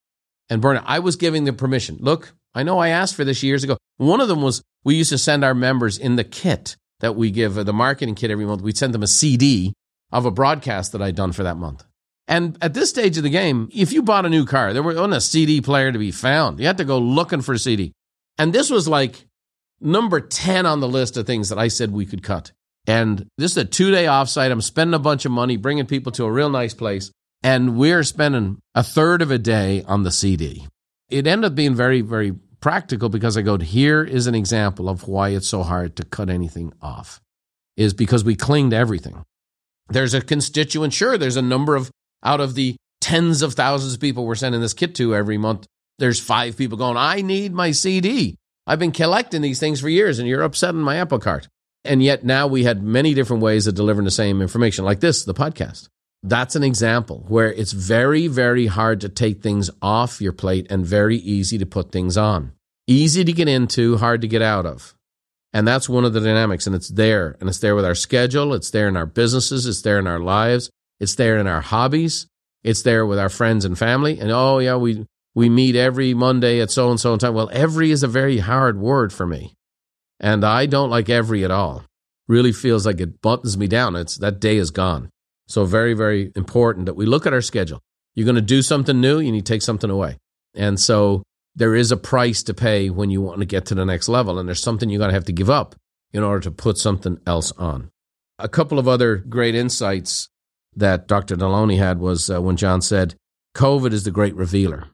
and 0.50 0.62
burned 0.62 0.80
out. 0.80 0.86
I 0.88 1.00
was 1.00 1.18
giving 1.18 1.44
them 1.44 1.56
permission. 1.58 1.98
Look, 2.00 2.34
I 2.56 2.64
know 2.64 2.80
I 2.80 2.90
asked 2.90 3.16
for 3.16 3.24
this 3.24 3.44
years 3.44 3.64
ago. 3.64 3.78
One 3.98 4.22
of 4.22 4.30
them 4.30 4.42
was 4.42 4.62
we 4.84 4.96
used 4.96 5.12
to 5.12 5.18
send 5.18 5.44
our 5.44 5.54
members 5.54 5.98
in 5.98 6.16
the 6.16 6.24
kit 6.24 6.76
that 7.02 7.16
we 7.16 7.30
give, 7.30 7.58
uh, 7.58 7.64
the 7.64 7.74
marketing 7.74 8.16
kit 8.16 8.32
every 8.32 8.46
month. 8.46 8.62
We'd 8.62 8.78
send 8.78 8.94
them 8.94 9.04
a 9.04 9.08
CD 9.08 9.74
of 10.12 10.26
a 10.26 10.32
broadcast 10.32 10.92
that 10.94 11.02
I'd 11.02 11.16
done 11.16 11.34
for 11.34 11.44
that 11.44 11.58
month. 11.58 11.84
And 12.32 12.58
at 12.62 12.74
this 12.74 12.90
stage 12.90 13.18
of 13.18 13.24
the 13.24 13.30
game, 13.30 13.68
if 13.74 13.92
you 13.92 14.02
bought 14.02 14.26
a 14.26 14.30
new 14.30 14.46
car, 14.46 14.72
there 14.72 14.82
wasn't 14.82 15.14
a 15.14 15.20
CD 15.20 15.60
player 15.60 15.92
to 15.92 16.00
be 16.00 16.12
found. 16.12 16.62
You 16.62 16.66
had 16.66 16.78
to 16.78 16.86
go 16.86 16.98
looking 16.98 17.42
for 17.42 17.52
a 17.52 17.60
CD. 17.60 17.92
And 18.38 18.54
this 18.54 18.70
was 18.70 18.88
like 18.88 19.26
number 19.82 20.22
10 20.22 20.66
on 20.66 20.80
the 20.80 20.88
list 20.88 21.18
of 21.18 21.28
things 21.28 21.50
that 21.50 21.60
I 21.60 21.68
said 21.68 21.92
we 21.92 22.06
could 22.06 22.24
cut. 22.24 22.54
And 22.88 23.28
this 23.38 23.52
is 23.52 23.58
a 23.58 23.66
two 23.66 23.92
day 23.92 24.06
offsite. 24.06 24.50
I'm 24.50 24.62
spending 24.62 24.94
a 24.94 25.00
bunch 25.00 25.26
of 25.26 25.34
money, 25.34 25.58
bringing 25.58 25.88
people 25.88 26.14
to 26.14 26.24
a 26.24 26.32
real 26.32 26.50
nice 26.50 26.74
place. 26.74 27.12
And 27.44 27.76
we're 27.76 28.04
spending 28.04 28.60
a 28.76 28.82
third 28.82 29.22
of 29.22 29.30
a 29.30 29.38
day 29.38 29.84
on 29.86 30.04
the 30.04 30.12
CD. 30.12 30.66
It 31.10 31.28
ended 31.28 31.52
up 31.52 31.56
being 31.56 31.76
very, 31.76 32.00
very 32.00 32.32
practical 32.62 33.10
because 33.10 33.36
I 33.36 33.42
go, 33.42 33.58
here 33.58 34.06
is 34.06 34.28
an 34.28 34.36
example 34.36 34.88
of 34.88 35.06
why 35.06 35.30
it's 35.30 35.50
so 35.50 35.64
hard 35.64 35.98
to 35.98 36.06
cut 36.06 36.30
anything 36.30 36.72
off, 36.82 37.20
is 37.76 37.94
because 37.94 38.24
we 38.24 38.38
cling 38.38 38.70
to 38.70 38.78
everything. 38.78 39.26
There's 39.90 40.14
a 40.14 40.22
constituent, 40.22 40.94
sure, 40.94 41.18
there's 41.18 41.36
a 41.36 41.42
number 41.42 41.76
of 41.76 41.92
out 42.24 42.42
of 42.42 42.56
the 42.56 42.76
tens 43.00 43.42
of 43.42 43.54
thousands 43.54 43.94
of 43.94 44.00
people 44.00 44.26
we're 44.26 44.36
sending 44.36 44.62
this 44.62 44.74
kit 44.74 44.96
to 44.96 45.16
every 45.16 45.38
month, 45.38 45.68
there's 46.00 46.20
five 46.20 46.58
people 46.58 46.78
going, 46.78 46.98
I 46.98 47.22
need 47.22 47.54
my 47.54 47.72
CD. 47.72 48.36
I've 48.68 48.80
been 48.80 48.92
collecting 48.92 49.42
these 49.42 49.60
things 49.60 49.82
for 49.82 49.90
years 49.90 50.20
and 50.20 50.28
you're 50.28 50.42
upsetting 50.44 50.82
my 50.82 50.98
apple 50.98 51.20
cart. 51.20 51.48
And 51.84 52.04
yet 52.04 52.24
now 52.24 52.48
we 52.48 52.64
had 52.64 52.84
many 52.84 53.14
different 53.14 53.42
ways 53.42 53.68
of 53.68 53.76
delivering 53.76 54.06
the 54.06 54.12
same 54.12 54.42
information, 54.42 54.86
like 54.86 55.00
this, 55.00 55.26
the 55.26 55.34
podcast. 55.34 55.90
that's 56.24 56.56
an 56.56 56.64
example 56.64 57.26
where 57.28 57.52
it's 57.52 57.72
very, 57.72 58.28
very 58.28 58.68
hard 58.68 59.02
to 59.02 59.10
take 59.10 59.42
things 59.42 59.72
off 59.82 60.22
your 60.22 60.32
plate 60.32 60.68
and 60.70 60.86
very 60.86 61.18
easy 61.18 61.58
to 61.58 61.66
put 61.66 61.92
things 61.92 62.16
on. 62.18 62.52
Easy 62.88 63.24
to 63.24 63.34
get 63.34 63.48
into, 63.48 63.98
hard 63.98 64.22
to 64.22 64.28
get 64.28 64.42
out 64.42 64.66
of. 64.68 64.96
And 65.54 65.68
that's 65.68 65.90
one 65.90 66.06
of 66.06 66.14
the 66.14 66.20
dynamics. 66.20 66.68
And 66.68 66.76
it's 66.76 66.90
there. 66.90 67.36
And 67.40 67.50
it's 67.50 67.60
there 67.60 67.76
with 67.76 67.86
our 67.86 67.96
schedule. 67.96 68.54
It's 68.54 68.70
there 68.70 68.88
in 68.88 68.96
our 68.96 69.06
businesses. 69.06 69.66
It's 69.66 69.82
there 69.82 70.00
in 70.00 70.08
our 70.08 70.20
lives. 70.20 70.70
It's 71.02 71.16
there 71.16 71.40
in 71.40 71.48
our 71.48 71.62
hobbies. 71.62 72.28
It's 72.64 72.84
there 72.84 73.08
with 73.08 73.18
our 73.18 73.28
friends 73.28 73.66
and 73.66 73.76
family. 73.78 74.20
And 74.20 74.30
oh, 74.32 74.60
yeah, 74.60 74.76
we, 74.76 75.08
we 75.34 75.50
meet 75.50 75.76
every 75.76 76.14
Monday 76.14 76.62
at 76.62 76.70
so 76.70 76.92
and 76.92 77.00
so 77.00 77.18
time. 77.18 77.34
Well, 77.34 77.50
every 77.52 77.90
is 77.90 78.04
a 78.04 78.08
very 78.08 78.38
hard 78.38 78.80
word 78.80 79.12
for 79.12 79.26
me. 79.26 79.56
And 80.20 80.46
I 80.46 80.68
don't 80.68 80.92
like 80.92 81.10
every 81.10 81.44
at 81.44 81.50
all. 81.50 81.84
Really 82.28 82.52
feels 82.52 82.86
like 82.86 83.02
it 83.02 83.20
buttons 83.20 83.58
me 83.58 83.66
down. 83.66 83.96
It's 83.96 84.20
that 84.20 84.40
day 84.40 84.58
is 84.58 84.70
gone. 84.70 85.10
So, 85.48 85.66
very, 85.66 85.96
very 85.96 86.32
important 86.36 86.86
that 86.86 86.94
we 86.94 87.08
look 87.08 87.26
at 87.26 87.34
our 87.34 87.42
schedule. 87.42 87.80
You're 88.14 88.26
going 88.26 88.36
to 88.36 88.42
do 88.42 88.62
something 88.62 89.02
new, 89.02 89.20
you 89.20 89.32
need 89.32 89.46
to 89.46 89.54
take 89.54 89.64
something 89.64 89.90
away. 89.90 90.18
And 90.54 90.80
so, 90.80 91.24
there 91.56 91.76
is 91.76 91.92
a 91.92 91.98
price 91.98 92.44
to 92.44 92.54
pay 92.54 92.92
when 92.92 93.10
you 93.10 93.22
want 93.22 93.40
to 93.40 93.46
get 93.46 93.66
to 93.66 93.76
the 93.76 93.86
next 93.86 94.08
level. 94.08 94.38
And 94.38 94.48
there's 94.48 94.62
something 94.62 94.90
you're 94.90 95.00
going 95.00 95.10
to 95.10 95.16
have 95.16 95.26
to 95.26 95.34
give 95.34 95.50
up 95.50 95.76
in 96.14 96.22
order 96.24 96.42
to 96.42 96.52
put 96.52 96.78
something 96.78 97.18
else 97.26 97.52
on. 97.54 97.90
A 98.38 98.48
couple 98.48 98.78
of 98.78 98.88
other 98.88 99.18
great 99.18 99.56
insights 99.56 100.30
that 100.76 101.08
Dr. 101.08 101.36
Delony 101.36 101.78
had 101.78 102.00
was 102.00 102.30
uh, 102.30 102.42
when 102.42 102.58
John 102.58 102.82
said, 102.82 103.16
COVID 103.56 103.92
is 103.92 104.04
the 104.04 104.12
great 104.12 104.36
revealer. 104.36 104.88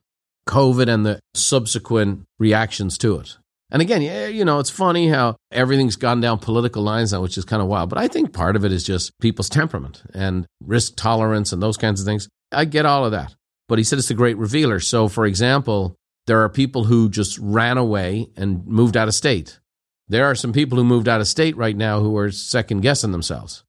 COVID 0.47 0.87
and 0.87 1.05
the 1.05 1.19
subsequent 1.33 2.25
reactions 2.39 2.97
to 2.99 3.19
it. 3.19 3.37
And 3.69 3.81
again, 3.81 4.01
yeah, 4.01 4.27
you 4.27 4.45
know, 4.45 4.59
it's 4.59 4.69
funny 4.69 5.09
how 5.09 5.35
everything's 5.51 5.97
gone 5.97 6.21
down 6.21 6.39
political 6.39 6.81
lines 6.81 7.11
now, 7.11 7.21
which 7.21 7.37
is 7.37 7.43
kind 7.43 7.61
of 7.61 7.67
wild. 7.67 7.89
But 7.89 7.99
I 7.99 8.07
think 8.07 8.31
part 8.31 8.55
of 8.55 8.63
it 8.63 8.71
is 8.71 8.83
just 8.83 9.11
people's 9.19 9.49
temperament 9.49 10.03
and 10.13 10.47
risk 10.63 10.93
tolerance 10.95 11.51
and 11.51 11.61
those 11.61 11.75
kinds 11.75 11.99
of 11.99 12.05
things. 12.05 12.29
I 12.51 12.63
get 12.63 12.85
all 12.85 13.03
of 13.03 13.11
that. 13.11 13.35
But 13.67 13.77
he 13.77 13.83
said 13.83 13.99
it's 13.99 14.07
the 14.07 14.13
great 14.13 14.37
revealer. 14.37 14.79
So, 14.79 15.09
for 15.09 15.25
example, 15.25 15.97
there 16.27 16.41
are 16.43 16.49
people 16.49 16.85
who 16.85 17.09
just 17.09 17.37
ran 17.39 17.77
away 17.77 18.29
and 18.37 18.65
moved 18.65 18.95
out 18.95 19.09
of 19.09 19.13
state. 19.13 19.59
There 20.07 20.25
are 20.25 20.35
some 20.35 20.53
people 20.53 20.77
who 20.77 20.85
moved 20.85 21.09
out 21.09 21.19
of 21.19 21.27
state 21.27 21.57
right 21.57 21.75
now 21.75 21.99
who 21.99 22.15
are 22.15 22.31
second 22.31 22.81
guessing 22.81 23.11
themselves. 23.11 23.65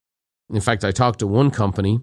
In 0.50 0.60
fact, 0.60 0.84
I 0.84 0.92
talked 0.92 1.18
to 1.20 1.26
one 1.26 1.50
company 1.50 2.00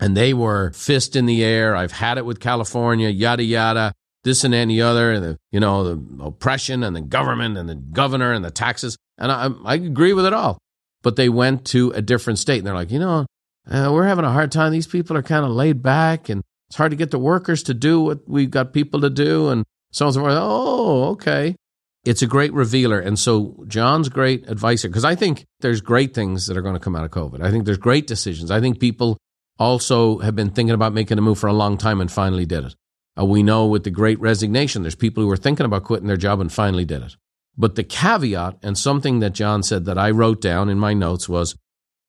and 0.00 0.16
they 0.16 0.34
were 0.34 0.72
fist 0.72 1.16
in 1.16 1.26
the 1.26 1.44
air. 1.44 1.76
I've 1.76 1.92
had 1.92 2.18
it 2.18 2.24
with 2.24 2.40
California, 2.40 3.08
yada, 3.08 3.42
yada 3.42 3.92
this 4.24 4.44
and 4.44 4.54
any 4.54 4.80
other, 4.80 5.18
the, 5.18 5.38
you 5.50 5.60
know, 5.60 5.82
the 5.82 6.24
oppression 6.24 6.82
and 6.82 6.94
the 6.94 7.00
government 7.00 7.58
and 7.58 7.68
the 7.68 7.74
governor 7.74 8.32
and 8.32 8.44
the 8.44 8.50
taxes. 8.50 8.96
And 9.18 9.32
I, 9.32 9.50
I 9.64 9.74
agree 9.74 10.12
with 10.12 10.26
it 10.26 10.32
all. 10.32 10.58
But 11.02 11.16
they 11.16 11.28
went 11.28 11.64
to 11.66 11.90
a 11.90 12.02
different 12.02 12.38
state 12.38 12.58
and 12.58 12.66
they're 12.66 12.74
like, 12.74 12.92
you 12.92 13.00
know, 13.00 13.26
uh, 13.68 13.90
we're 13.92 14.06
having 14.06 14.24
a 14.24 14.32
hard 14.32 14.52
time. 14.52 14.72
These 14.72 14.86
people 14.86 15.16
are 15.16 15.22
kind 15.22 15.44
of 15.44 15.50
laid 15.50 15.82
back 15.82 16.28
and 16.28 16.42
it's 16.68 16.76
hard 16.76 16.92
to 16.92 16.96
get 16.96 17.10
the 17.10 17.18
workers 17.18 17.64
to 17.64 17.74
do 17.74 18.00
what 18.00 18.28
we've 18.28 18.50
got 18.50 18.72
people 18.72 19.00
to 19.00 19.10
do. 19.10 19.48
And 19.48 19.64
so 19.92 20.06
on 20.06 20.08
and 20.08 20.14
so 20.14 20.20
forth. 20.20 20.38
Oh, 20.38 21.04
okay. 21.10 21.56
It's 22.04 22.22
a 22.22 22.26
great 22.26 22.52
revealer. 22.52 22.98
And 22.98 23.18
so 23.18 23.64
John's 23.68 24.08
great 24.08 24.48
advisor, 24.48 24.88
because 24.88 25.04
I 25.04 25.14
think 25.14 25.46
there's 25.60 25.80
great 25.80 26.14
things 26.14 26.46
that 26.46 26.56
are 26.56 26.62
going 26.62 26.74
to 26.74 26.80
come 26.80 26.96
out 26.96 27.04
of 27.04 27.10
COVID. 27.12 27.42
I 27.42 27.50
think 27.50 27.64
there's 27.64 27.78
great 27.78 28.06
decisions. 28.06 28.50
I 28.50 28.60
think 28.60 28.80
people 28.80 29.18
also 29.58 30.18
have 30.18 30.34
been 30.34 30.50
thinking 30.50 30.74
about 30.74 30.92
making 30.92 31.18
a 31.18 31.22
move 31.22 31.38
for 31.38 31.46
a 31.46 31.52
long 31.52 31.78
time 31.78 32.00
and 32.00 32.10
finally 32.10 32.46
did 32.46 32.64
it. 32.64 32.74
Uh, 33.18 33.24
we 33.24 33.42
know 33.42 33.66
with 33.66 33.84
the 33.84 33.90
great 33.90 34.18
resignation, 34.20 34.82
there's 34.82 34.94
people 34.94 35.22
who 35.22 35.28
were 35.28 35.36
thinking 35.36 35.66
about 35.66 35.84
quitting 35.84 36.08
their 36.08 36.16
job 36.16 36.40
and 36.40 36.52
finally 36.52 36.84
did 36.84 37.02
it. 37.02 37.16
But 37.56 37.74
the 37.74 37.84
caveat, 37.84 38.56
and 38.62 38.76
something 38.76 39.20
that 39.20 39.34
John 39.34 39.62
said 39.62 39.84
that 39.84 39.98
I 39.98 40.10
wrote 40.10 40.40
down 40.40 40.70
in 40.70 40.78
my 40.78 40.94
notes 40.94 41.28
was 41.28 41.54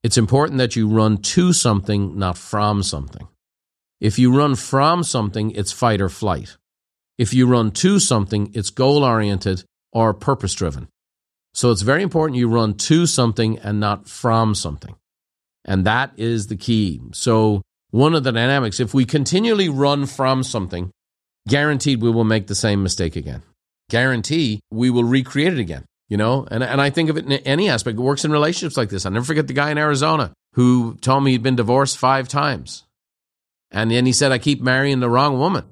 it's 0.02 0.18
important 0.18 0.58
that 0.58 0.76
you 0.76 0.88
run 0.88 1.18
to 1.18 1.54
something, 1.54 2.18
not 2.18 2.38
from 2.38 2.82
something. 2.82 3.28
If 4.00 4.18
you 4.18 4.36
run 4.36 4.56
from 4.56 5.04
something, 5.04 5.52
it's 5.52 5.72
fight 5.72 6.02
or 6.02 6.10
flight. 6.10 6.58
If 7.18 7.34
you 7.34 7.46
run 7.46 7.72
to 7.72 8.00
something, 8.00 8.52
it's 8.54 8.70
goal 8.70 9.04
oriented 9.04 9.66
or 9.94 10.14
purpose 10.14 10.54
driven. 10.54 10.88
So 11.54 11.72
it's 11.72 11.82
very 11.82 12.04
important 12.04 12.38
you 12.38 12.50
run 12.50 12.74
to 12.76 13.06
something 13.06 13.60
and 13.60 13.80
not 13.80 14.10
from 14.10 14.56
something. 14.56 14.96
And 15.66 15.86
that 15.86 16.12
is 16.18 16.48
the 16.48 16.58
key. 16.58 17.00
So 17.14 17.62
one 17.92 18.16
of 18.16 18.24
the 18.24 18.32
dynamics. 18.32 18.80
If 18.80 18.94
we 18.96 19.06
continually 19.06 19.70
run 19.70 20.08
from 20.08 20.42
something, 20.42 20.92
guaranteed 21.48 22.02
we 22.02 22.10
will 22.10 22.24
make 22.24 22.48
the 22.48 22.56
same 22.56 22.82
mistake 22.82 23.16
again. 23.16 23.44
Guarantee 23.90 24.62
we 24.72 24.90
will 24.90 25.04
recreate 25.04 25.54
it 25.54 25.60
again. 25.60 25.86
You 26.10 26.18
know, 26.18 26.48
and, 26.50 26.64
and 26.64 26.82
I 26.82 26.90
think 26.90 27.10
of 27.10 27.18
it 27.18 27.26
in 27.26 27.32
any 27.32 27.70
aspect. 27.70 27.98
It 27.98 28.02
works 28.02 28.26
in 28.26 28.32
relationships 28.32 28.78
like 28.78 28.90
this. 28.90 29.06
I'll 29.06 29.12
never 29.12 29.26
forget 29.26 29.48
the 29.48 29.54
guy 29.54 29.72
in 29.72 29.78
Arizona 29.78 30.34
who 30.54 30.96
told 31.02 31.24
me 31.24 31.32
he'd 31.32 31.44
been 31.44 31.56
divorced 31.56 31.98
five 31.98 32.28
times. 32.28 32.84
And 33.72 33.90
then 33.90 34.06
he 34.06 34.12
said, 34.12 34.32
I 34.32 34.38
keep 34.38 34.62
marrying 34.62 35.00
the 35.00 35.10
wrong 35.10 35.38
woman. 35.38 35.66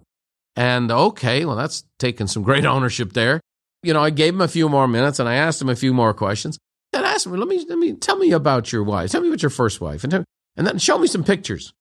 And 0.56 0.92
okay, 0.92 1.46
well, 1.46 1.56
that's 1.56 1.84
taking 2.00 2.28
some 2.28 2.44
great 2.44 2.66
ownership 2.68 3.14
there. 3.14 3.42
You 3.84 3.94
know, 3.94 4.04
I 4.04 4.10
gave 4.10 4.34
him 4.34 4.42
a 4.42 4.48
few 4.48 4.70
more 4.70 4.88
minutes 4.88 5.20
and 5.20 5.28
I 5.28 5.36
asked 5.36 5.62
him 5.62 5.70
a 5.70 5.76
few 5.76 5.94
more 5.94 6.14
questions. 6.14 6.58
Then 6.92 7.04
asked 7.04 7.26
him, 7.26 7.34
let 7.34 7.48
me, 7.48 7.66
let 7.68 7.78
me 7.78 7.94
tell 7.94 8.18
me 8.18 8.32
about 8.32 8.72
your 8.72 8.84
wife. 8.84 9.12
Tell 9.12 9.22
me 9.22 9.28
about 9.28 9.42
your 9.42 9.50
first 9.50 9.82
wife. 9.82 10.04
And, 10.04 10.12
tell, 10.12 10.24
and 10.56 10.68
then 10.68 10.78
show 10.78 10.98
me 10.98 11.08
some 11.08 11.24
pictures. 11.24 11.74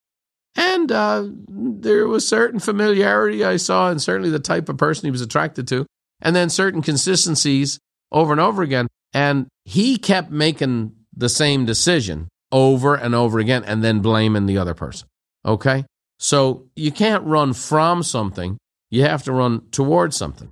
And 0.55 0.91
uh, 0.91 1.27
there 1.47 2.07
was 2.07 2.27
certain 2.27 2.59
familiarity 2.59 3.43
I 3.43 3.57
saw, 3.57 3.89
and 3.89 4.01
certainly 4.01 4.29
the 4.29 4.39
type 4.39 4.67
of 4.67 4.77
person 4.77 5.05
he 5.07 5.11
was 5.11 5.21
attracted 5.21 5.67
to, 5.69 5.85
and 6.21 6.35
then 6.35 6.49
certain 6.49 6.81
consistencies 6.81 7.79
over 8.11 8.33
and 8.33 8.41
over 8.41 8.61
again. 8.61 8.87
And 9.13 9.47
he 9.63 9.97
kept 9.97 10.29
making 10.31 10.93
the 11.15 11.29
same 11.29 11.65
decision 11.65 12.27
over 12.51 12.95
and 12.95 13.15
over 13.15 13.39
again 13.39 13.63
and 13.63 13.83
then 13.83 13.99
blaming 13.99 14.45
the 14.45 14.57
other 14.57 14.73
person. 14.73 15.07
Okay? 15.45 15.85
So 16.19 16.67
you 16.75 16.91
can't 16.91 17.23
run 17.23 17.53
from 17.53 18.03
something, 18.03 18.57
you 18.89 19.03
have 19.03 19.23
to 19.23 19.31
run 19.31 19.69
towards 19.71 20.17
something. 20.17 20.51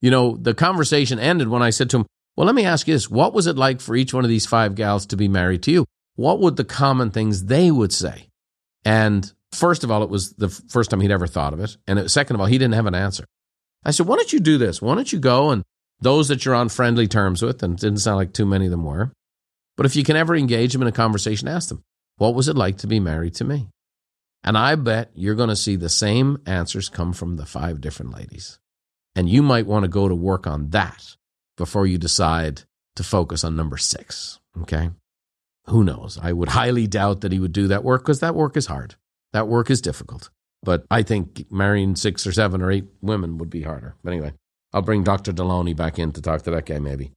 You 0.00 0.10
know, 0.10 0.36
the 0.36 0.54
conversation 0.54 1.18
ended 1.18 1.48
when 1.48 1.62
I 1.62 1.70
said 1.70 1.90
to 1.90 1.98
him, 1.98 2.06
Well, 2.36 2.46
let 2.46 2.54
me 2.54 2.64
ask 2.64 2.86
you 2.86 2.94
this 2.94 3.10
what 3.10 3.34
was 3.34 3.46
it 3.46 3.56
like 3.56 3.80
for 3.80 3.96
each 3.96 4.14
one 4.14 4.24
of 4.24 4.30
these 4.30 4.46
five 4.46 4.74
gals 4.74 5.06
to 5.06 5.16
be 5.16 5.28
married 5.28 5.62
to 5.64 5.72
you? 5.72 5.84
What 6.16 6.40
would 6.40 6.56
the 6.56 6.64
common 6.64 7.10
things 7.10 7.44
they 7.44 7.70
would 7.70 7.92
say? 7.92 8.28
And 8.84 9.30
first 9.52 9.84
of 9.84 9.90
all, 9.90 10.02
it 10.02 10.10
was 10.10 10.32
the 10.32 10.48
first 10.48 10.90
time 10.90 11.00
he'd 11.00 11.10
ever 11.10 11.26
thought 11.26 11.52
of 11.52 11.60
it. 11.60 11.76
And 11.86 12.10
second 12.10 12.34
of 12.34 12.40
all, 12.40 12.46
he 12.46 12.58
didn't 12.58 12.74
have 12.74 12.86
an 12.86 12.94
answer. 12.94 13.24
I 13.84 13.92
said, 13.92 14.06
why 14.06 14.16
don't 14.16 14.32
you 14.32 14.40
do 14.40 14.58
this? 14.58 14.82
Why 14.82 14.94
don't 14.94 15.12
you 15.12 15.18
go 15.18 15.50
and 15.50 15.62
those 16.00 16.28
that 16.28 16.44
you're 16.44 16.54
on 16.54 16.68
friendly 16.68 17.08
terms 17.08 17.42
with, 17.42 17.62
and 17.62 17.74
it 17.74 17.80
didn't 17.80 17.98
sound 17.98 18.16
like 18.16 18.32
too 18.32 18.46
many 18.46 18.66
of 18.66 18.70
them 18.70 18.84
were, 18.84 19.12
but 19.76 19.86
if 19.86 19.96
you 19.96 20.04
can 20.04 20.16
ever 20.16 20.34
engage 20.34 20.72
them 20.72 20.82
in 20.82 20.88
a 20.88 20.92
conversation, 20.92 21.48
ask 21.48 21.68
them, 21.68 21.82
what 22.16 22.34
was 22.34 22.48
it 22.48 22.56
like 22.56 22.78
to 22.78 22.86
be 22.86 23.00
married 23.00 23.34
to 23.34 23.44
me? 23.44 23.68
And 24.44 24.56
I 24.56 24.74
bet 24.76 25.10
you're 25.14 25.34
going 25.34 25.48
to 25.48 25.56
see 25.56 25.76
the 25.76 25.88
same 25.88 26.38
answers 26.46 26.88
come 26.88 27.12
from 27.12 27.36
the 27.36 27.46
five 27.46 27.80
different 27.80 28.12
ladies. 28.12 28.58
And 29.18 29.28
you 29.28 29.42
might 29.42 29.66
want 29.66 29.82
to 29.82 29.88
go 29.88 30.08
to 30.08 30.14
work 30.14 30.46
on 30.46 30.70
that 30.70 31.16
before 31.56 31.86
you 31.86 31.98
decide 31.98 32.62
to 32.96 33.02
focus 33.02 33.44
on 33.44 33.54
number 33.56 33.76
six. 33.76 34.38
Okay 34.62 34.90
who 35.68 35.84
knows? 35.84 36.18
I 36.20 36.32
would 36.32 36.48
highly 36.48 36.86
doubt 36.86 37.20
that 37.20 37.32
he 37.32 37.38
would 37.38 37.52
do 37.52 37.68
that 37.68 37.84
work 37.84 38.02
because 38.02 38.20
that 38.20 38.34
work 38.34 38.56
is 38.56 38.66
hard. 38.66 38.96
That 39.32 39.48
work 39.48 39.70
is 39.70 39.80
difficult. 39.80 40.30
But 40.62 40.84
I 40.90 41.02
think 41.02 41.50
marrying 41.52 41.94
six 41.94 42.26
or 42.26 42.32
seven 42.32 42.62
or 42.62 42.70
eight 42.70 42.86
women 43.00 43.38
would 43.38 43.50
be 43.50 43.62
harder. 43.62 43.94
But 44.02 44.12
anyway, 44.12 44.32
I'll 44.72 44.82
bring 44.82 45.04
Dr. 45.04 45.32
Delony 45.32 45.76
back 45.76 45.98
in 45.98 46.12
to 46.12 46.22
talk 46.22 46.42
to 46.42 46.50
that 46.50 46.66
guy 46.66 46.78
maybe. 46.78 47.12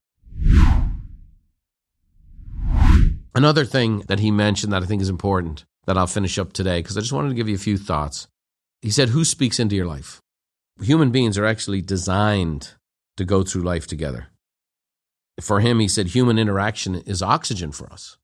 Another 3.33 3.65
thing 3.65 3.99
that 4.07 4.19
he 4.19 4.29
mentioned 4.29 4.73
that 4.73 4.83
I 4.83 4.85
think 4.85 5.01
is 5.01 5.09
important 5.09 5.65
that 5.85 5.97
I'll 5.97 6.07
finish 6.07 6.37
up 6.37 6.53
today 6.53 6.79
because 6.79 6.97
I 6.97 7.01
just 7.01 7.13
wanted 7.13 7.29
to 7.29 7.35
give 7.35 7.47
you 7.47 7.55
a 7.55 7.59
few 7.59 7.77
thoughts. 7.77 8.27
He 8.81 8.91
said, 8.91 9.09
Who 9.09 9.23
speaks 9.23 9.59
into 9.59 9.75
your 9.75 9.85
life? 9.85 10.19
Human 10.79 11.11
beings 11.11 11.37
are 11.37 11.45
actually 11.45 11.81
designed 11.81 12.75
to 13.17 13.25
go 13.25 13.43
through 13.43 13.63
life 13.63 13.87
together. 13.87 14.27
For 15.39 15.59
him, 15.59 15.79
he 15.79 15.87
said, 15.87 16.07
human 16.07 16.37
interaction 16.37 16.95
is 16.95 17.21
oxygen 17.21 17.71
for 17.71 17.91
us. 17.91 18.17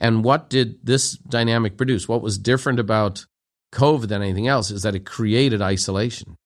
And 0.00 0.22
what 0.22 0.48
did 0.48 0.84
this 0.84 1.12
dynamic 1.12 1.76
produce? 1.76 2.08
What 2.08 2.22
was 2.22 2.38
different 2.38 2.78
about 2.78 3.26
COVID 3.72 4.08
than 4.08 4.22
anything 4.22 4.46
else 4.46 4.70
is 4.70 4.82
that 4.82 4.94
it 4.94 5.04
created 5.04 5.60
isolation, 5.60 6.36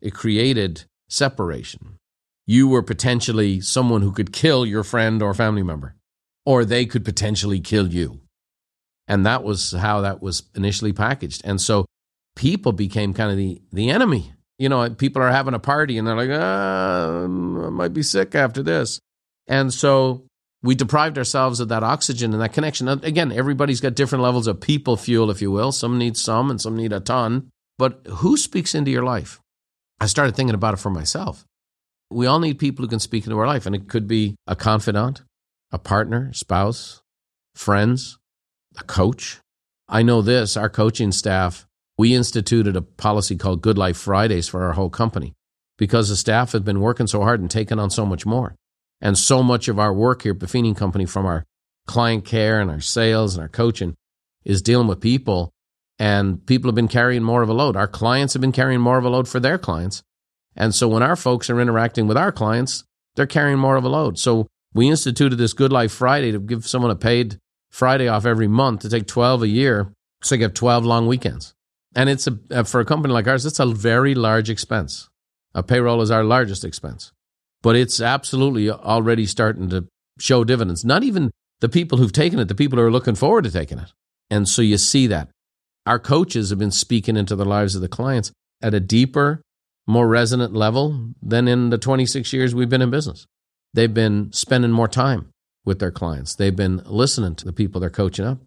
it 0.00 0.14
created 0.14 0.84
separation. 1.08 1.98
You 2.46 2.68
were 2.68 2.82
potentially 2.82 3.60
someone 3.60 4.02
who 4.02 4.12
could 4.12 4.32
kill 4.32 4.64
your 4.64 4.84
friend 4.84 5.22
or 5.22 5.34
family 5.34 5.62
member, 5.62 5.94
or 6.46 6.64
they 6.64 6.86
could 6.86 7.04
potentially 7.04 7.60
kill 7.60 7.88
you. 7.88 8.20
And 9.06 9.26
that 9.26 9.42
was 9.42 9.72
how 9.72 10.00
that 10.02 10.22
was 10.22 10.44
initially 10.54 10.92
packaged. 10.92 11.42
And 11.44 11.60
so 11.60 11.86
people 12.36 12.72
became 12.72 13.12
kind 13.12 13.30
of 13.30 13.36
the, 13.36 13.60
the 13.72 13.90
enemy. 13.90 14.32
You 14.60 14.68
know, 14.68 14.88
people 14.90 15.22
are 15.22 15.30
having 15.30 15.54
a 15.54 15.58
party 15.58 15.96
and 15.96 16.06
they're 16.06 16.14
like, 16.14 16.30
ah, 16.30 17.24
I 17.24 17.26
might 17.26 17.94
be 17.94 18.02
sick 18.02 18.34
after 18.34 18.62
this. 18.62 19.00
And 19.48 19.72
so 19.72 20.26
we 20.62 20.74
deprived 20.74 21.16
ourselves 21.16 21.60
of 21.60 21.68
that 21.68 21.82
oxygen 21.82 22.32
and 22.32 22.42
that 22.42 22.52
connection. 22.52 22.86
Again, 22.86 23.32
everybody's 23.32 23.80
got 23.80 23.94
different 23.94 24.22
levels 24.22 24.46
of 24.46 24.60
people 24.60 24.96
fuel, 24.96 25.30
if 25.30 25.40
you 25.40 25.50
will. 25.50 25.72
Some 25.72 25.96
need 25.96 26.16
some 26.16 26.50
and 26.50 26.60
some 26.60 26.76
need 26.76 26.92
a 26.92 27.00
ton. 27.00 27.48
But 27.78 28.06
who 28.06 28.36
speaks 28.36 28.74
into 28.74 28.90
your 28.90 29.02
life? 29.02 29.40
I 29.98 30.06
started 30.06 30.36
thinking 30.36 30.54
about 30.54 30.74
it 30.74 30.80
for 30.80 30.90
myself. 30.90 31.44
We 32.10 32.26
all 32.26 32.38
need 32.38 32.58
people 32.58 32.84
who 32.84 32.90
can 32.90 33.00
speak 33.00 33.24
into 33.24 33.38
our 33.38 33.46
life, 33.46 33.64
and 33.64 33.74
it 33.74 33.88
could 33.88 34.06
be 34.06 34.36
a 34.46 34.54
confidant, 34.54 35.22
a 35.72 35.78
partner, 35.78 36.32
spouse, 36.32 37.00
friends, 37.54 38.18
a 38.78 38.82
coach, 38.84 39.40
I 39.92 40.02
know 40.02 40.22
this 40.22 40.56
our 40.56 40.70
coaching 40.70 41.10
staff, 41.10 41.66
we 42.00 42.14
instituted 42.14 42.76
a 42.76 42.80
policy 42.80 43.36
called 43.36 43.60
Good 43.60 43.76
Life 43.76 43.98
Fridays 43.98 44.48
for 44.48 44.64
our 44.64 44.72
whole 44.72 44.88
company 44.88 45.34
because 45.76 46.08
the 46.08 46.16
staff 46.16 46.52
have 46.52 46.64
been 46.64 46.80
working 46.80 47.06
so 47.06 47.20
hard 47.20 47.40
and 47.40 47.50
taking 47.50 47.78
on 47.78 47.90
so 47.90 48.06
much 48.06 48.24
more. 48.24 48.56
And 49.02 49.18
so 49.18 49.42
much 49.42 49.68
of 49.68 49.78
our 49.78 49.92
work 49.92 50.22
here 50.22 50.32
at 50.32 50.38
Buffini 50.38 50.74
Company, 50.74 51.04
from 51.04 51.26
our 51.26 51.44
client 51.86 52.24
care 52.24 52.58
and 52.58 52.70
our 52.70 52.80
sales 52.80 53.34
and 53.34 53.42
our 53.42 53.50
coaching, 53.50 53.96
is 54.46 54.62
dealing 54.62 54.86
with 54.86 55.02
people. 55.02 55.52
And 55.98 56.46
people 56.46 56.68
have 56.68 56.74
been 56.74 56.88
carrying 56.88 57.22
more 57.22 57.42
of 57.42 57.50
a 57.50 57.52
load. 57.52 57.76
Our 57.76 57.86
clients 57.86 58.32
have 58.32 58.40
been 58.40 58.50
carrying 58.50 58.80
more 58.80 58.96
of 58.96 59.04
a 59.04 59.10
load 59.10 59.28
for 59.28 59.38
their 59.38 59.58
clients. 59.58 60.02
And 60.56 60.74
so 60.74 60.88
when 60.88 61.02
our 61.02 61.16
folks 61.16 61.50
are 61.50 61.60
interacting 61.60 62.06
with 62.06 62.16
our 62.16 62.32
clients, 62.32 62.82
they're 63.14 63.26
carrying 63.26 63.58
more 63.58 63.76
of 63.76 63.84
a 63.84 63.90
load. 63.90 64.18
So 64.18 64.46
we 64.72 64.88
instituted 64.88 65.36
this 65.36 65.52
Good 65.52 65.70
Life 65.70 65.92
Friday 65.92 66.32
to 66.32 66.40
give 66.40 66.66
someone 66.66 66.92
a 66.92 66.96
paid 66.96 67.36
Friday 67.68 68.08
off 68.08 68.24
every 68.24 68.48
month 68.48 68.80
to 68.80 68.88
take 68.88 69.06
12 69.06 69.42
a 69.42 69.48
year. 69.48 69.92
So 70.22 70.34
they 70.34 70.42
have 70.42 70.54
12 70.54 70.86
long 70.86 71.06
weekends. 71.06 71.54
And 71.94 72.08
it's 72.08 72.26
a, 72.26 72.38
uh, 72.50 72.62
for 72.62 72.80
a 72.80 72.84
company 72.84 73.12
like 73.12 73.26
ours, 73.26 73.44
it's 73.44 73.58
a 73.58 73.66
very 73.66 74.14
large 74.14 74.48
expense. 74.48 75.08
A 75.54 75.62
payroll 75.62 76.02
is 76.02 76.10
our 76.10 76.22
largest 76.22 76.64
expense, 76.64 77.12
but 77.62 77.74
it's 77.74 78.00
absolutely 78.00 78.70
already 78.70 79.26
starting 79.26 79.68
to 79.70 79.86
show 80.18 80.44
dividends. 80.44 80.84
Not 80.84 81.02
even 81.02 81.30
the 81.60 81.68
people 81.68 81.98
who've 81.98 82.12
taken 82.12 82.38
it, 82.38 82.46
the 82.46 82.54
people 82.54 82.78
who 82.78 82.84
are 82.84 82.92
looking 82.92 83.16
forward 83.16 83.44
to 83.44 83.50
taking 83.50 83.78
it. 83.78 83.92
And 84.30 84.48
so 84.48 84.62
you 84.62 84.78
see 84.78 85.06
that. 85.08 85.28
Our 85.86 85.98
coaches 85.98 86.50
have 86.50 86.58
been 86.58 86.70
speaking 86.70 87.16
into 87.16 87.34
the 87.34 87.44
lives 87.44 87.74
of 87.74 87.80
the 87.80 87.88
clients 87.88 88.30
at 88.62 88.74
a 88.74 88.80
deeper, 88.80 89.42
more 89.86 90.06
resonant 90.06 90.54
level 90.54 91.10
than 91.20 91.48
in 91.48 91.70
the 91.70 91.78
26 91.78 92.32
years 92.32 92.54
we've 92.54 92.68
been 92.68 92.82
in 92.82 92.90
business. 92.90 93.26
They've 93.74 93.92
been 93.92 94.32
spending 94.32 94.70
more 94.70 94.88
time 94.88 95.30
with 95.64 95.78
their 95.78 95.90
clients. 95.90 96.34
They've 96.34 96.54
been 96.54 96.82
listening 96.84 97.34
to 97.36 97.44
the 97.44 97.52
people 97.52 97.80
they're 97.80 97.90
coaching 97.90 98.24
up. 98.24 98.38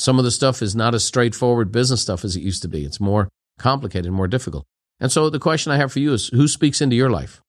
Some 0.00 0.18
of 0.18 0.24
the 0.24 0.30
stuff 0.30 0.62
is 0.62 0.74
not 0.74 0.94
as 0.94 1.04
straightforward 1.04 1.70
business 1.70 2.00
stuff 2.00 2.24
as 2.24 2.34
it 2.34 2.40
used 2.40 2.62
to 2.62 2.68
be. 2.68 2.86
It's 2.86 3.00
more 3.00 3.28
complicated, 3.58 4.10
more 4.10 4.28
difficult. 4.28 4.64
And 4.98 5.12
so 5.12 5.28
the 5.28 5.38
question 5.38 5.72
I 5.72 5.76
have 5.76 5.92
for 5.92 5.98
you 5.98 6.14
is 6.14 6.28
who 6.28 6.48
speaks 6.48 6.80
into 6.80 6.96
your 6.96 7.10
life? 7.10 7.42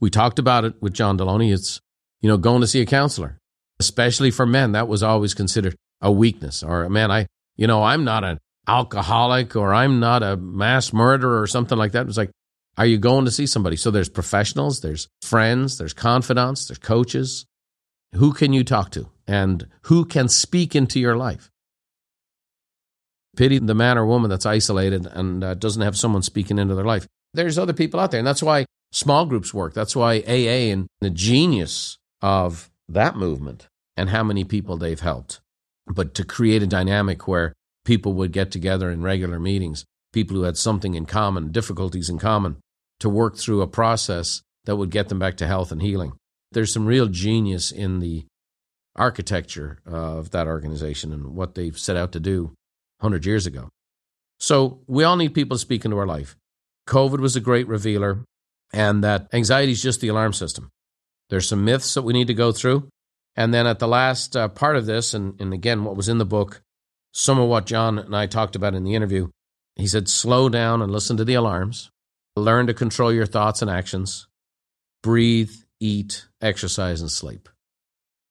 We 0.00 0.08
talked 0.08 0.38
about 0.38 0.64
it 0.64 0.80
with 0.80 0.94
John 0.94 1.18
Delony. 1.18 1.52
It's, 1.52 1.82
you 2.22 2.28
know, 2.30 2.38
going 2.38 2.62
to 2.62 2.66
see 2.66 2.80
a 2.80 2.86
counselor, 2.86 3.38
especially 3.78 4.30
for 4.30 4.46
men. 4.46 4.72
That 4.72 4.88
was 4.88 5.02
always 5.02 5.34
considered 5.34 5.76
a 6.00 6.10
weakness 6.10 6.62
or, 6.62 6.88
man, 6.88 7.10
I, 7.10 7.26
you 7.54 7.66
know, 7.66 7.82
I'm 7.82 8.02
not 8.02 8.24
an 8.24 8.38
alcoholic 8.66 9.54
or 9.54 9.74
I'm 9.74 10.00
not 10.00 10.22
a 10.22 10.38
mass 10.38 10.90
murderer 10.90 11.42
or 11.42 11.46
something 11.46 11.76
like 11.76 11.92
that. 11.92 12.00
It 12.00 12.06
was 12.06 12.16
like, 12.16 12.30
are 12.78 12.86
you 12.86 12.96
going 12.96 13.26
to 13.26 13.30
see 13.30 13.46
somebody? 13.46 13.76
So 13.76 13.90
there's 13.90 14.08
professionals, 14.08 14.80
there's 14.80 15.06
friends, 15.20 15.76
there's 15.76 15.92
confidants, 15.92 16.66
there's 16.66 16.78
coaches. 16.78 17.44
Who 18.14 18.32
can 18.32 18.54
you 18.54 18.64
talk 18.64 18.90
to 18.92 19.10
and 19.26 19.66
who 19.82 20.06
can 20.06 20.28
speak 20.28 20.74
into 20.74 20.98
your 20.98 21.18
life? 21.18 21.50
Pity 23.36 23.58
the 23.58 23.74
man 23.74 23.98
or 23.98 24.06
woman 24.06 24.30
that's 24.30 24.46
isolated 24.46 25.06
and 25.06 25.42
uh, 25.42 25.54
doesn't 25.54 25.82
have 25.82 25.96
someone 25.96 26.22
speaking 26.22 26.58
into 26.58 26.74
their 26.74 26.84
life. 26.84 27.06
There's 27.32 27.58
other 27.58 27.72
people 27.72 27.98
out 27.98 28.10
there, 28.10 28.18
and 28.18 28.26
that's 28.26 28.42
why 28.42 28.66
small 28.92 29.26
groups 29.26 29.52
work. 29.52 29.74
That's 29.74 29.96
why 29.96 30.20
AA 30.20 30.70
and 30.72 30.86
the 31.00 31.10
genius 31.10 31.98
of 32.22 32.70
that 32.88 33.16
movement 33.16 33.68
and 33.96 34.10
how 34.10 34.22
many 34.22 34.44
people 34.44 34.76
they've 34.76 35.00
helped. 35.00 35.40
But 35.86 36.14
to 36.14 36.24
create 36.24 36.62
a 36.62 36.66
dynamic 36.66 37.26
where 37.26 37.52
people 37.84 38.14
would 38.14 38.32
get 38.32 38.50
together 38.50 38.90
in 38.90 39.02
regular 39.02 39.38
meetings, 39.38 39.84
people 40.12 40.36
who 40.36 40.44
had 40.44 40.56
something 40.56 40.94
in 40.94 41.06
common, 41.06 41.52
difficulties 41.52 42.08
in 42.08 42.18
common, 42.18 42.56
to 43.00 43.08
work 43.08 43.36
through 43.36 43.62
a 43.62 43.66
process 43.66 44.42
that 44.64 44.76
would 44.76 44.90
get 44.90 45.08
them 45.08 45.18
back 45.18 45.36
to 45.36 45.46
health 45.46 45.72
and 45.72 45.82
healing. 45.82 46.12
There's 46.52 46.72
some 46.72 46.86
real 46.86 47.08
genius 47.08 47.72
in 47.72 48.00
the 48.00 48.26
architecture 48.96 49.80
of 49.84 50.30
that 50.30 50.46
organization 50.46 51.12
and 51.12 51.34
what 51.34 51.54
they've 51.56 51.78
set 51.78 51.96
out 51.96 52.12
to 52.12 52.20
do 52.20 52.52
100 52.98 53.26
years 53.26 53.46
ago. 53.46 53.68
So 54.38 54.80
we 54.86 55.04
all 55.04 55.16
need 55.16 55.34
people 55.34 55.56
to 55.56 55.60
speak 55.60 55.84
into 55.84 55.98
our 55.98 56.06
life. 56.06 56.36
COVID 56.88 57.20
was 57.20 57.36
a 57.36 57.40
great 57.40 57.66
revealer, 57.68 58.24
and 58.72 59.02
that 59.04 59.28
anxiety 59.32 59.72
is 59.72 59.82
just 59.82 60.00
the 60.00 60.08
alarm 60.08 60.32
system. 60.32 60.70
There's 61.30 61.48
some 61.48 61.64
myths 61.64 61.94
that 61.94 62.02
we 62.02 62.12
need 62.12 62.26
to 62.26 62.34
go 62.34 62.52
through. 62.52 62.88
And 63.36 63.52
then 63.52 63.66
at 63.66 63.78
the 63.78 63.88
last 63.88 64.36
uh, 64.36 64.48
part 64.48 64.76
of 64.76 64.86
this, 64.86 65.14
and, 65.14 65.40
and 65.40 65.52
again, 65.52 65.84
what 65.84 65.96
was 65.96 66.08
in 66.08 66.18
the 66.18 66.24
book, 66.24 66.62
some 67.12 67.38
of 67.38 67.48
what 67.48 67.66
John 67.66 67.98
and 67.98 68.14
I 68.14 68.26
talked 68.26 68.54
about 68.54 68.74
in 68.74 68.84
the 68.84 68.94
interview, 68.94 69.28
he 69.76 69.86
said, 69.86 70.08
slow 70.08 70.48
down 70.48 70.82
and 70.82 70.92
listen 70.92 71.16
to 71.16 71.24
the 71.24 71.34
alarms, 71.34 71.90
learn 72.36 72.66
to 72.66 72.74
control 72.74 73.12
your 73.12 73.26
thoughts 73.26 73.60
and 73.60 73.70
actions, 73.70 74.28
breathe, 75.02 75.52
eat, 75.80 76.26
exercise, 76.40 77.00
and 77.00 77.10
sleep. 77.10 77.48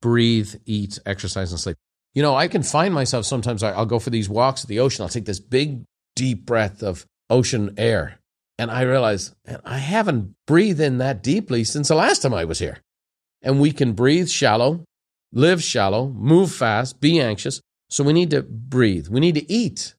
Breathe, 0.01 0.55
eat, 0.65 0.99
exercise, 1.05 1.51
and 1.51 1.59
sleep. 1.59 1.77
You 2.13 2.21
know, 2.21 2.35
I 2.35 2.47
can 2.47 2.63
find 2.63 2.93
myself 2.93 3.25
sometimes, 3.25 3.63
I'll 3.63 3.85
go 3.85 3.99
for 3.99 4.09
these 4.09 4.29
walks 4.29 4.63
at 4.63 4.67
the 4.67 4.79
ocean. 4.79 5.03
I'll 5.03 5.09
take 5.09 5.25
this 5.25 5.39
big, 5.39 5.83
deep 6.15 6.45
breath 6.45 6.83
of 6.83 7.05
ocean 7.29 7.73
air. 7.77 8.19
And 8.59 8.69
I 8.69 8.83
realize 8.83 9.33
I 9.65 9.79
haven't 9.79 10.35
breathed 10.45 10.79
in 10.79 10.99
that 10.99 11.23
deeply 11.23 11.63
since 11.63 11.87
the 11.87 11.95
last 11.95 12.21
time 12.21 12.33
I 12.33 12.45
was 12.45 12.59
here. 12.59 12.79
And 13.41 13.59
we 13.59 13.71
can 13.71 13.93
breathe 13.93 14.29
shallow, 14.29 14.85
live 15.31 15.63
shallow, 15.63 16.07
move 16.09 16.51
fast, 16.51 17.01
be 17.01 17.19
anxious. 17.19 17.59
So 17.89 18.03
we 18.03 18.13
need 18.13 18.29
to 18.29 18.43
breathe. 18.43 19.07
We 19.07 19.19
need 19.19 19.35
to 19.35 19.51
eat. 19.51 19.95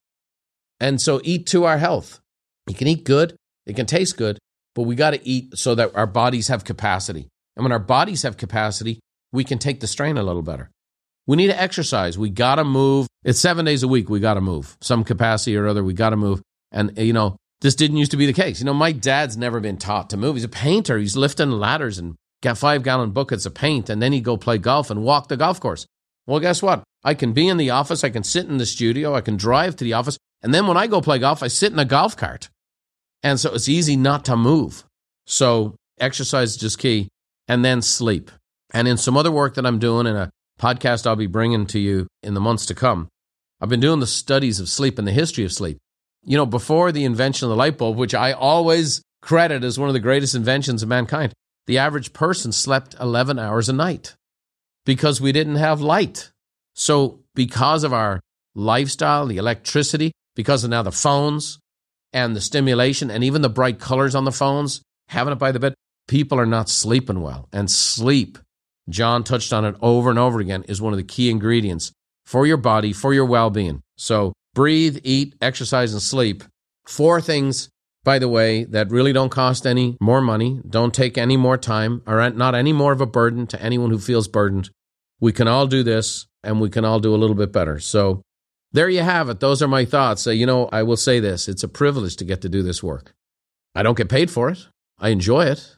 And 0.79 1.01
so 1.01 1.19
eat 1.23 1.47
to 1.47 1.65
our 1.65 1.77
health. 1.77 2.19
You 2.67 2.75
can 2.75 2.87
eat 2.87 3.03
good, 3.03 3.35
it 3.65 3.75
can 3.75 3.85
taste 3.85 4.17
good, 4.17 4.39
but 4.73 4.83
we 4.83 4.95
got 4.95 5.11
to 5.11 5.27
eat 5.27 5.57
so 5.57 5.75
that 5.75 5.95
our 5.95 6.07
bodies 6.07 6.47
have 6.47 6.63
capacity. 6.63 7.27
And 7.55 7.63
when 7.63 7.71
our 7.71 7.79
bodies 7.79 8.23
have 8.23 8.37
capacity, 8.37 8.99
we 9.31 9.43
can 9.43 9.59
take 9.59 9.79
the 9.79 9.87
strain 9.87 10.17
a 10.17 10.23
little 10.23 10.41
better. 10.41 10.71
We 11.27 11.37
need 11.37 11.47
to 11.47 11.59
exercise. 11.59 12.17
We 12.17 12.29
got 12.29 12.55
to 12.55 12.63
move. 12.63 13.07
It's 13.23 13.39
seven 13.39 13.65
days 13.65 13.83
a 13.83 13.87
week. 13.87 14.09
We 14.09 14.19
got 14.19 14.35
to 14.35 14.41
move 14.41 14.77
some 14.81 15.03
capacity 15.03 15.57
or 15.57 15.67
other. 15.67 15.83
We 15.83 15.93
got 15.93 16.11
to 16.11 16.17
move. 16.17 16.41
And, 16.71 16.95
you 16.97 17.13
know, 17.13 17.37
this 17.61 17.75
didn't 17.75 17.97
used 17.97 18.11
to 18.11 18.17
be 18.17 18.25
the 18.25 18.33
case. 18.33 18.59
You 18.59 18.65
know, 18.65 18.73
my 18.73 18.91
dad's 18.91 19.37
never 19.37 19.59
been 19.59 19.77
taught 19.77 20.11
to 20.11 20.17
move. 20.17 20.35
He's 20.35 20.43
a 20.43 20.49
painter. 20.49 20.97
He's 20.97 21.17
lifting 21.17 21.51
ladders 21.51 21.97
and 21.97 22.15
got 22.43 22.57
five 22.57 22.83
gallon 22.83 23.11
buckets 23.11 23.45
of 23.45 23.55
paint. 23.55 23.89
And 23.89 24.01
then 24.01 24.11
he'd 24.11 24.23
go 24.23 24.37
play 24.37 24.57
golf 24.57 24.91
and 24.91 25.01
walk 25.03 25.27
the 25.27 25.37
golf 25.37 25.59
course. 25.59 25.87
Well, 26.27 26.39
guess 26.39 26.61
what? 26.61 26.83
I 27.03 27.13
can 27.13 27.33
be 27.33 27.47
in 27.47 27.57
the 27.57 27.71
office. 27.71 28.03
I 28.03 28.09
can 28.09 28.23
sit 28.23 28.47
in 28.47 28.57
the 28.57 28.65
studio. 28.65 29.15
I 29.15 29.21
can 29.21 29.37
drive 29.37 29.75
to 29.77 29.83
the 29.83 29.93
office. 29.93 30.17
And 30.43 30.53
then 30.53 30.67
when 30.67 30.77
I 30.77 30.87
go 30.87 31.01
play 31.01 31.17
golf, 31.17 31.41
I 31.41 31.47
sit 31.47 31.71
in 31.71 31.79
a 31.79 31.85
golf 31.85 32.15
cart. 32.15 32.49
And 33.23 33.39
so 33.39 33.53
it's 33.53 33.69
easy 33.69 33.95
not 33.95 34.25
to 34.25 34.35
move. 34.35 34.83
So 35.25 35.75
exercise 35.99 36.51
is 36.51 36.57
just 36.57 36.77
key. 36.77 37.09
And 37.47 37.63
then 37.63 37.81
sleep. 37.81 38.31
And 38.73 38.87
in 38.87 38.97
some 38.97 39.17
other 39.17 39.31
work 39.31 39.55
that 39.55 39.65
I'm 39.65 39.79
doing 39.79 40.05
in 40.07 40.15
a 40.15 40.29
podcast 40.59 41.05
I'll 41.05 41.15
be 41.15 41.27
bringing 41.27 41.65
to 41.67 41.79
you 41.79 42.07
in 42.23 42.33
the 42.33 42.41
months 42.41 42.65
to 42.67 42.75
come, 42.75 43.09
I've 43.61 43.69
been 43.69 43.79
doing 43.79 43.99
the 43.99 44.07
studies 44.07 44.59
of 44.59 44.69
sleep 44.69 44.99
and 44.99 45.07
the 45.07 45.11
history 45.11 45.45
of 45.45 45.51
sleep. 45.51 45.77
You 46.23 46.37
know, 46.37 46.45
before 46.45 46.91
the 46.91 47.05
invention 47.05 47.45
of 47.45 47.49
the 47.49 47.55
light 47.55 47.77
bulb, 47.77 47.97
which 47.97 48.13
I 48.13 48.31
always 48.31 49.01
credit 49.21 49.63
as 49.63 49.79
one 49.79 49.89
of 49.89 49.93
the 49.93 49.99
greatest 49.99 50.35
inventions 50.35 50.83
of 50.83 50.89
mankind, 50.89 51.33
the 51.67 51.77
average 51.77 52.13
person 52.13 52.51
slept 52.51 52.95
11 52.99 53.39
hours 53.39 53.69
a 53.69 53.73
night 53.73 54.15
because 54.85 55.21
we 55.21 55.31
didn't 55.31 55.55
have 55.55 55.81
light. 55.81 56.31
So, 56.73 57.21
because 57.33 57.83
of 57.83 57.93
our 57.93 58.19
lifestyle, 58.53 59.25
the 59.25 59.37
electricity, 59.37 60.11
because 60.35 60.63
of 60.63 60.69
now 60.69 60.83
the 60.83 60.91
phones 60.91 61.59
and 62.13 62.35
the 62.35 62.41
stimulation 62.41 63.09
and 63.09 63.23
even 63.23 63.41
the 63.41 63.49
bright 63.49 63.79
colors 63.79 64.15
on 64.15 64.25
the 64.25 64.31
phones, 64.31 64.81
having 65.09 65.33
it 65.33 65.39
by 65.39 65.51
the 65.51 65.59
bed, 65.59 65.73
people 66.07 66.39
are 66.39 66.45
not 66.45 66.69
sleeping 66.69 67.21
well. 67.21 67.47
And 67.51 67.69
sleep 67.69 68.37
John 68.89 69.23
touched 69.23 69.51
on 69.53 69.65
it 69.65 69.75
over 69.81 70.09
and 70.09 70.19
over 70.19 70.39
again, 70.39 70.63
is 70.67 70.81
one 70.81 70.93
of 70.93 70.97
the 70.97 71.03
key 71.03 71.29
ingredients 71.29 71.91
for 72.25 72.45
your 72.45 72.57
body, 72.57 72.93
for 72.93 73.13
your 73.13 73.25
well 73.25 73.49
being. 73.49 73.81
So 73.97 74.33
breathe, 74.53 74.99
eat, 75.03 75.35
exercise, 75.41 75.93
and 75.93 76.01
sleep. 76.01 76.43
Four 76.85 77.21
things, 77.21 77.69
by 78.03 78.19
the 78.19 78.29
way, 78.29 78.63
that 78.65 78.91
really 78.91 79.13
don't 79.13 79.29
cost 79.29 79.65
any 79.65 79.97
more 79.99 80.21
money, 80.21 80.61
don't 80.67 80.93
take 80.93 81.17
any 81.17 81.37
more 81.37 81.57
time, 81.57 82.01
are 82.05 82.29
not 82.29 82.55
any 82.55 82.73
more 82.73 82.91
of 82.91 83.01
a 83.01 83.07
burden 83.07 83.47
to 83.47 83.61
anyone 83.61 83.89
who 83.89 83.99
feels 83.99 84.27
burdened. 84.27 84.69
We 85.19 85.31
can 85.31 85.47
all 85.47 85.65
do 85.65 85.81
this 85.81 86.27
and 86.43 86.61
we 86.61 86.69
can 86.69 86.85
all 86.85 86.99
do 86.99 87.15
a 87.15 87.17
little 87.17 87.35
bit 87.35 87.51
better. 87.51 87.79
So 87.79 88.21
there 88.71 88.89
you 88.89 89.01
have 89.01 89.29
it. 89.29 89.39
Those 89.39 89.61
are 89.61 89.67
my 89.67 89.85
thoughts. 89.85 90.27
Uh, 90.27 90.31
you 90.31 90.45
know, 90.45 90.69
I 90.71 90.83
will 90.83 90.97
say 90.97 91.19
this 91.19 91.47
it's 91.47 91.63
a 91.63 91.67
privilege 91.67 92.15
to 92.17 92.25
get 92.25 92.41
to 92.41 92.49
do 92.49 92.61
this 92.61 92.83
work. 92.83 93.13
I 93.73 93.83
don't 93.83 93.97
get 93.97 94.09
paid 94.09 94.29
for 94.29 94.49
it, 94.49 94.67
I 94.99 95.09
enjoy 95.09 95.45
it. 95.45 95.75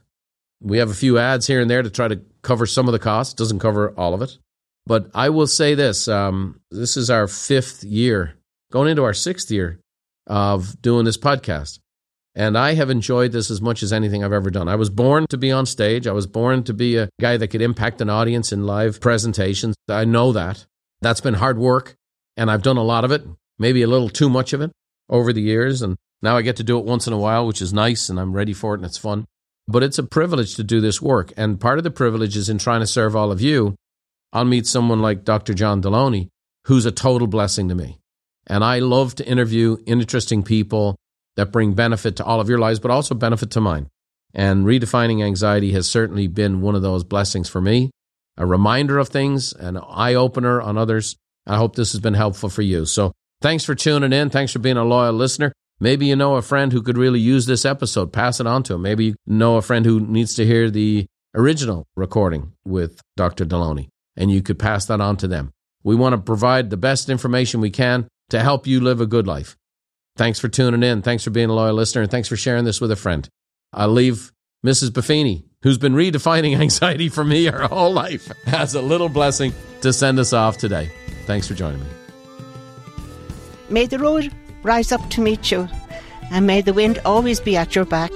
We 0.60 0.80
have 0.80 0.90
a 0.90 0.96
few 0.96 1.20
ads 1.20 1.46
here 1.48 1.62
and 1.62 1.70
there 1.70 1.84
to 1.84 1.90
try 1.90 2.08
to 2.08 2.20
cover 2.48 2.66
some 2.66 2.88
of 2.88 2.94
the 2.94 3.00
costs, 3.00 3.34
doesn't 3.34 3.60
cover 3.60 3.94
all 3.98 4.14
of 4.14 4.22
it. 4.22 4.38
But 4.86 5.12
I 5.14 5.30
will 5.30 5.48
say 5.48 5.76
this 5.76 6.08
um, 6.08 6.62
this 6.72 6.96
is 6.96 7.10
our 7.10 7.28
fifth 7.28 7.84
year, 7.84 8.36
going 8.72 8.90
into 8.90 9.04
our 9.04 9.14
sixth 9.14 9.52
year 9.52 9.80
of 10.26 10.82
doing 10.82 11.06
this 11.06 11.18
podcast. 11.18 11.80
And 12.34 12.58
I 12.58 12.76
have 12.76 12.92
enjoyed 12.92 13.32
this 13.32 13.50
as 13.50 13.62
much 13.62 13.82
as 13.82 13.92
anything 13.92 14.24
I've 14.24 14.32
ever 14.32 14.52
done. 14.52 14.68
I 14.68 14.76
was 14.76 14.92
born 14.92 15.26
to 15.30 15.38
be 15.38 15.52
on 15.52 15.66
stage. 15.66 16.06
I 16.06 16.12
was 16.12 16.28
born 16.28 16.64
to 16.66 16.74
be 16.74 16.96
a 16.96 17.10
guy 17.20 17.36
that 17.36 17.48
could 17.48 17.64
impact 17.64 18.00
an 18.00 18.12
audience 18.12 18.54
in 18.54 18.68
live 18.68 19.02
presentations. 19.02 19.76
I 19.90 20.06
know 20.06 20.32
that. 20.34 20.66
That's 21.02 21.22
been 21.22 21.34
hard 21.34 21.58
work, 21.58 21.96
and 22.38 22.50
I've 22.50 22.62
done 22.62 22.78
a 22.78 22.84
lot 22.84 23.04
of 23.04 23.12
it, 23.12 23.24
maybe 23.60 23.82
a 23.82 23.88
little 23.88 24.10
too 24.10 24.30
much 24.30 24.54
of 24.54 24.62
it 24.62 24.72
over 25.10 25.34
the 25.34 25.42
years. 25.42 25.82
And 25.82 25.98
now 26.22 26.38
I 26.38 26.44
get 26.44 26.56
to 26.58 26.64
do 26.64 26.78
it 26.80 26.86
once 26.86 27.08
in 27.08 27.14
a 27.14 27.18
while, 27.18 27.46
which 27.46 27.62
is 27.62 27.74
nice, 27.74 28.08
and 28.08 28.20
I'm 28.20 28.34
ready 28.34 28.54
for 28.54 28.74
it, 28.74 28.78
and 28.78 28.86
it's 28.86 28.98
fun. 28.98 29.26
But 29.68 29.84
it's 29.84 30.00
a 30.00 30.04
privilege 30.04 30.56
to 30.56 30.64
do 30.64 30.80
this 30.80 31.02
work. 31.02 31.34
And 31.36 31.60
part 31.60 31.78
of 31.78 31.84
the 31.84 31.92
privilege 31.92 32.38
is 32.38 32.50
in 32.50 32.58
trying 32.58 32.80
to 32.80 32.88
serve 32.88 33.16
all 33.16 33.32
of 33.32 33.42
you. 33.42 33.76
I'll 34.32 34.46
meet 34.46 34.66
someone 34.68 35.02
like 35.02 35.24
Dr. 35.24 35.54
John 35.54 35.82
Delony, 35.82 36.30
who's 36.66 36.86
a 36.86 36.92
total 36.92 37.28
blessing 37.28 37.70
to 37.70 37.76
me. 37.76 38.00
And 38.46 38.64
I 38.64 38.80
love 38.80 39.16
to 39.16 39.28
interview 39.28 39.78
interesting 39.86 40.44
people 40.44 40.96
that 41.36 41.52
bring 41.52 41.74
benefit 41.74 42.16
to 42.18 42.26
all 42.26 42.40
of 42.40 42.50
your 42.50 42.60
lives, 42.60 42.80
but 42.80 42.92
also 42.92 43.14
benefit 43.14 43.52
to 43.52 43.62
mine. 43.62 43.88
And 44.34 44.66
redefining 44.66 45.24
anxiety 45.24 45.72
has 45.74 45.90
certainly 45.90 46.28
been 46.28 46.62
one 46.62 46.76
of 46.76 46.82
those 46.82 47.04
blessings 47.04 47.50
for 47.50 47.62
me, 47.62 47.92
a 48.38 48.46
reminder 48.46 48.98
of 48.98 49.10
things, 49.10 49.54
an 49.54 49.78
eye 49.78 50.14
opener 50.14 50.62
on 50.62 50.78
others. 50.78 51.16
I 51.46 51.58
hope 51.58 51.76
this 51.76 51.92
has 51.92 52.02
been 52.02 52.14
helpful 52.14 52.50
for 52.50 52.62
you. 52.62 52.86
So 52.86 53.14
thanks 53.42 53.64
for 53.64 53.76
tuning 53.76 54.14
in. 54.14 54.30
Thanks 54.30 54.52
for 54.52 54.60
being 54.60 54.78
a 54.78 54.84
loyal 54.84 55.14
listener. 55.14 55.54
Maybe 55.80 56.08
you 56.08 56.16
know 56.16 56.36
a 56.36 56.42
friend 56.42 56.72
who 56.74 56.82
could 56.82 56.98
really 56.98 57.20
use 57.20 57.46
this 57.46 57.66
episode. 57.66 58.12
Pass 58.12 58.40
it 58.40 58.48
on 58.48 58.64
to 58.64 58.76
him. 58.76 58.82
Maybe 58.82 59.06
you 59.06 59.16
know 59.28 59.58
a 59.58 59.62
friend 59.62 59.86
who 59.86 60.00
needs 60.00 60.34
to 60.36 60.46
hear 60.46 60.72
the 60.72 61.06
original 61.36 61.86
recording 61.96 62.54
with 62.66 63.00
Dr. 63.16 63.46
Delony, 63.46 63.90
and 64.16 64.32
you 64.32 64.42
could 64.42 64.58
pass 64.58 64.86
that 64.88 65.02
on 65.02 65.18
to 65.18 65.28
them. 65.28 65.52
We 65.84 65.96
want 65.96 66.14
to 66.14 66.18
provide 66.18 66.70
the 66.70 66.78
best 66.78 67.10
information 67.10 67.62
we 67.62 67.70
can 67.70 68.08
to 68.30 68.42
help 68.42 68.66
you 68.66 68.80
live 68.80 69.02
a 69.02 69.06
good 69.06 69.28
life. 69.28 69.56
Thanks 70.16 70.40
for 70.40 70.48
tuning 70.48 70.82
in. 70.82 71.04
Thanks 71.04 71.24
for 71.24 71.30
being 71.30 71.50
a 71.50 71.54
loyal 71.54 71.76
listener, 71.76 72.02
and 72.02 72.12
thanks 72.12 72.28
for 72.28 72.36
sharing 72.36 72.66
this 72.66 72.82
with 72.82 72.92
a 72.92 72.96
friend. 72.96 73.30
I'll 73.72 73.88
leave 73.90 74.32
Mrs. 74.66 74.90
Buffini, 74.90 75.44
who's 75.62 75.78
been 75.78 75.94
redefining 75.94 76.58
anxiety 76.60 77.08
for 77.10 77.24
me 77.24 77.46
her 77.46 77.68
whole 77.68 77.94
life, 77.94 78.32
as 78.48 78.74
a 78.74 78.82
little 78.82 79.10
blessing 79.10 79.54
to 79.82 79.94
send 79.94 80.18
us 80.18 80.34
off 80.34 80.58
today. 80.58 80.90
Thanks 81.26 81.48
for 81.48 81.54
joining 81.54 81.82
me. 81.82 81.88
May 83.70 83.86
the 83.86 84.00
road 84.00 84.34
rise 84.68 84.92
up 84.92 85.10
to 85.10 85.22
meet 85.22 85.50
you, 85.50 85.68
and 86.32 86.46
may 86.46 86.62
the 86.62 86.74
wind 86.74 87.00
always 87.06 87.40
be 87.40 87.58
at 87.58 87.76
your 87.76 87.86
back. 87.86 88.12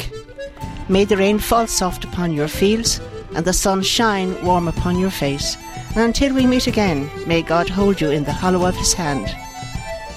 May 0.90 1.06
the 1.06 1.18
rain 1.18 1.40
fall 1.40 1.66
soft 1.66 2.04
upon 2.04 2.34
your 2.34 2.50
fields, 2.50 3.00
and 3.34 3.46
the 3.46 3.54
sun 3.54 3.82
shine 3.82 4.44
warm 4.46 4.68
upon 4.68 5.00
your 5.00 5.12
face. 5.12 5.58
And 5.96 6.04
until 6.04 6.34
we 6.34 6.46
meet 6.46 6.68
again, 6.68 7.10
may 7.26 7.42
God 7.42 7.70
hold 7.70 8.02
you 8.02 8.12
in 8.12 8.26
the 8.26 8.34
hollow 8.34 8.66
of 8.66 8.76
his 8.76 8.94
hand. 8.94 9.34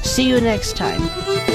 See 0.02 0.28
you 0.28 0.40
next 0.40 0.76
time. 0.76 1.53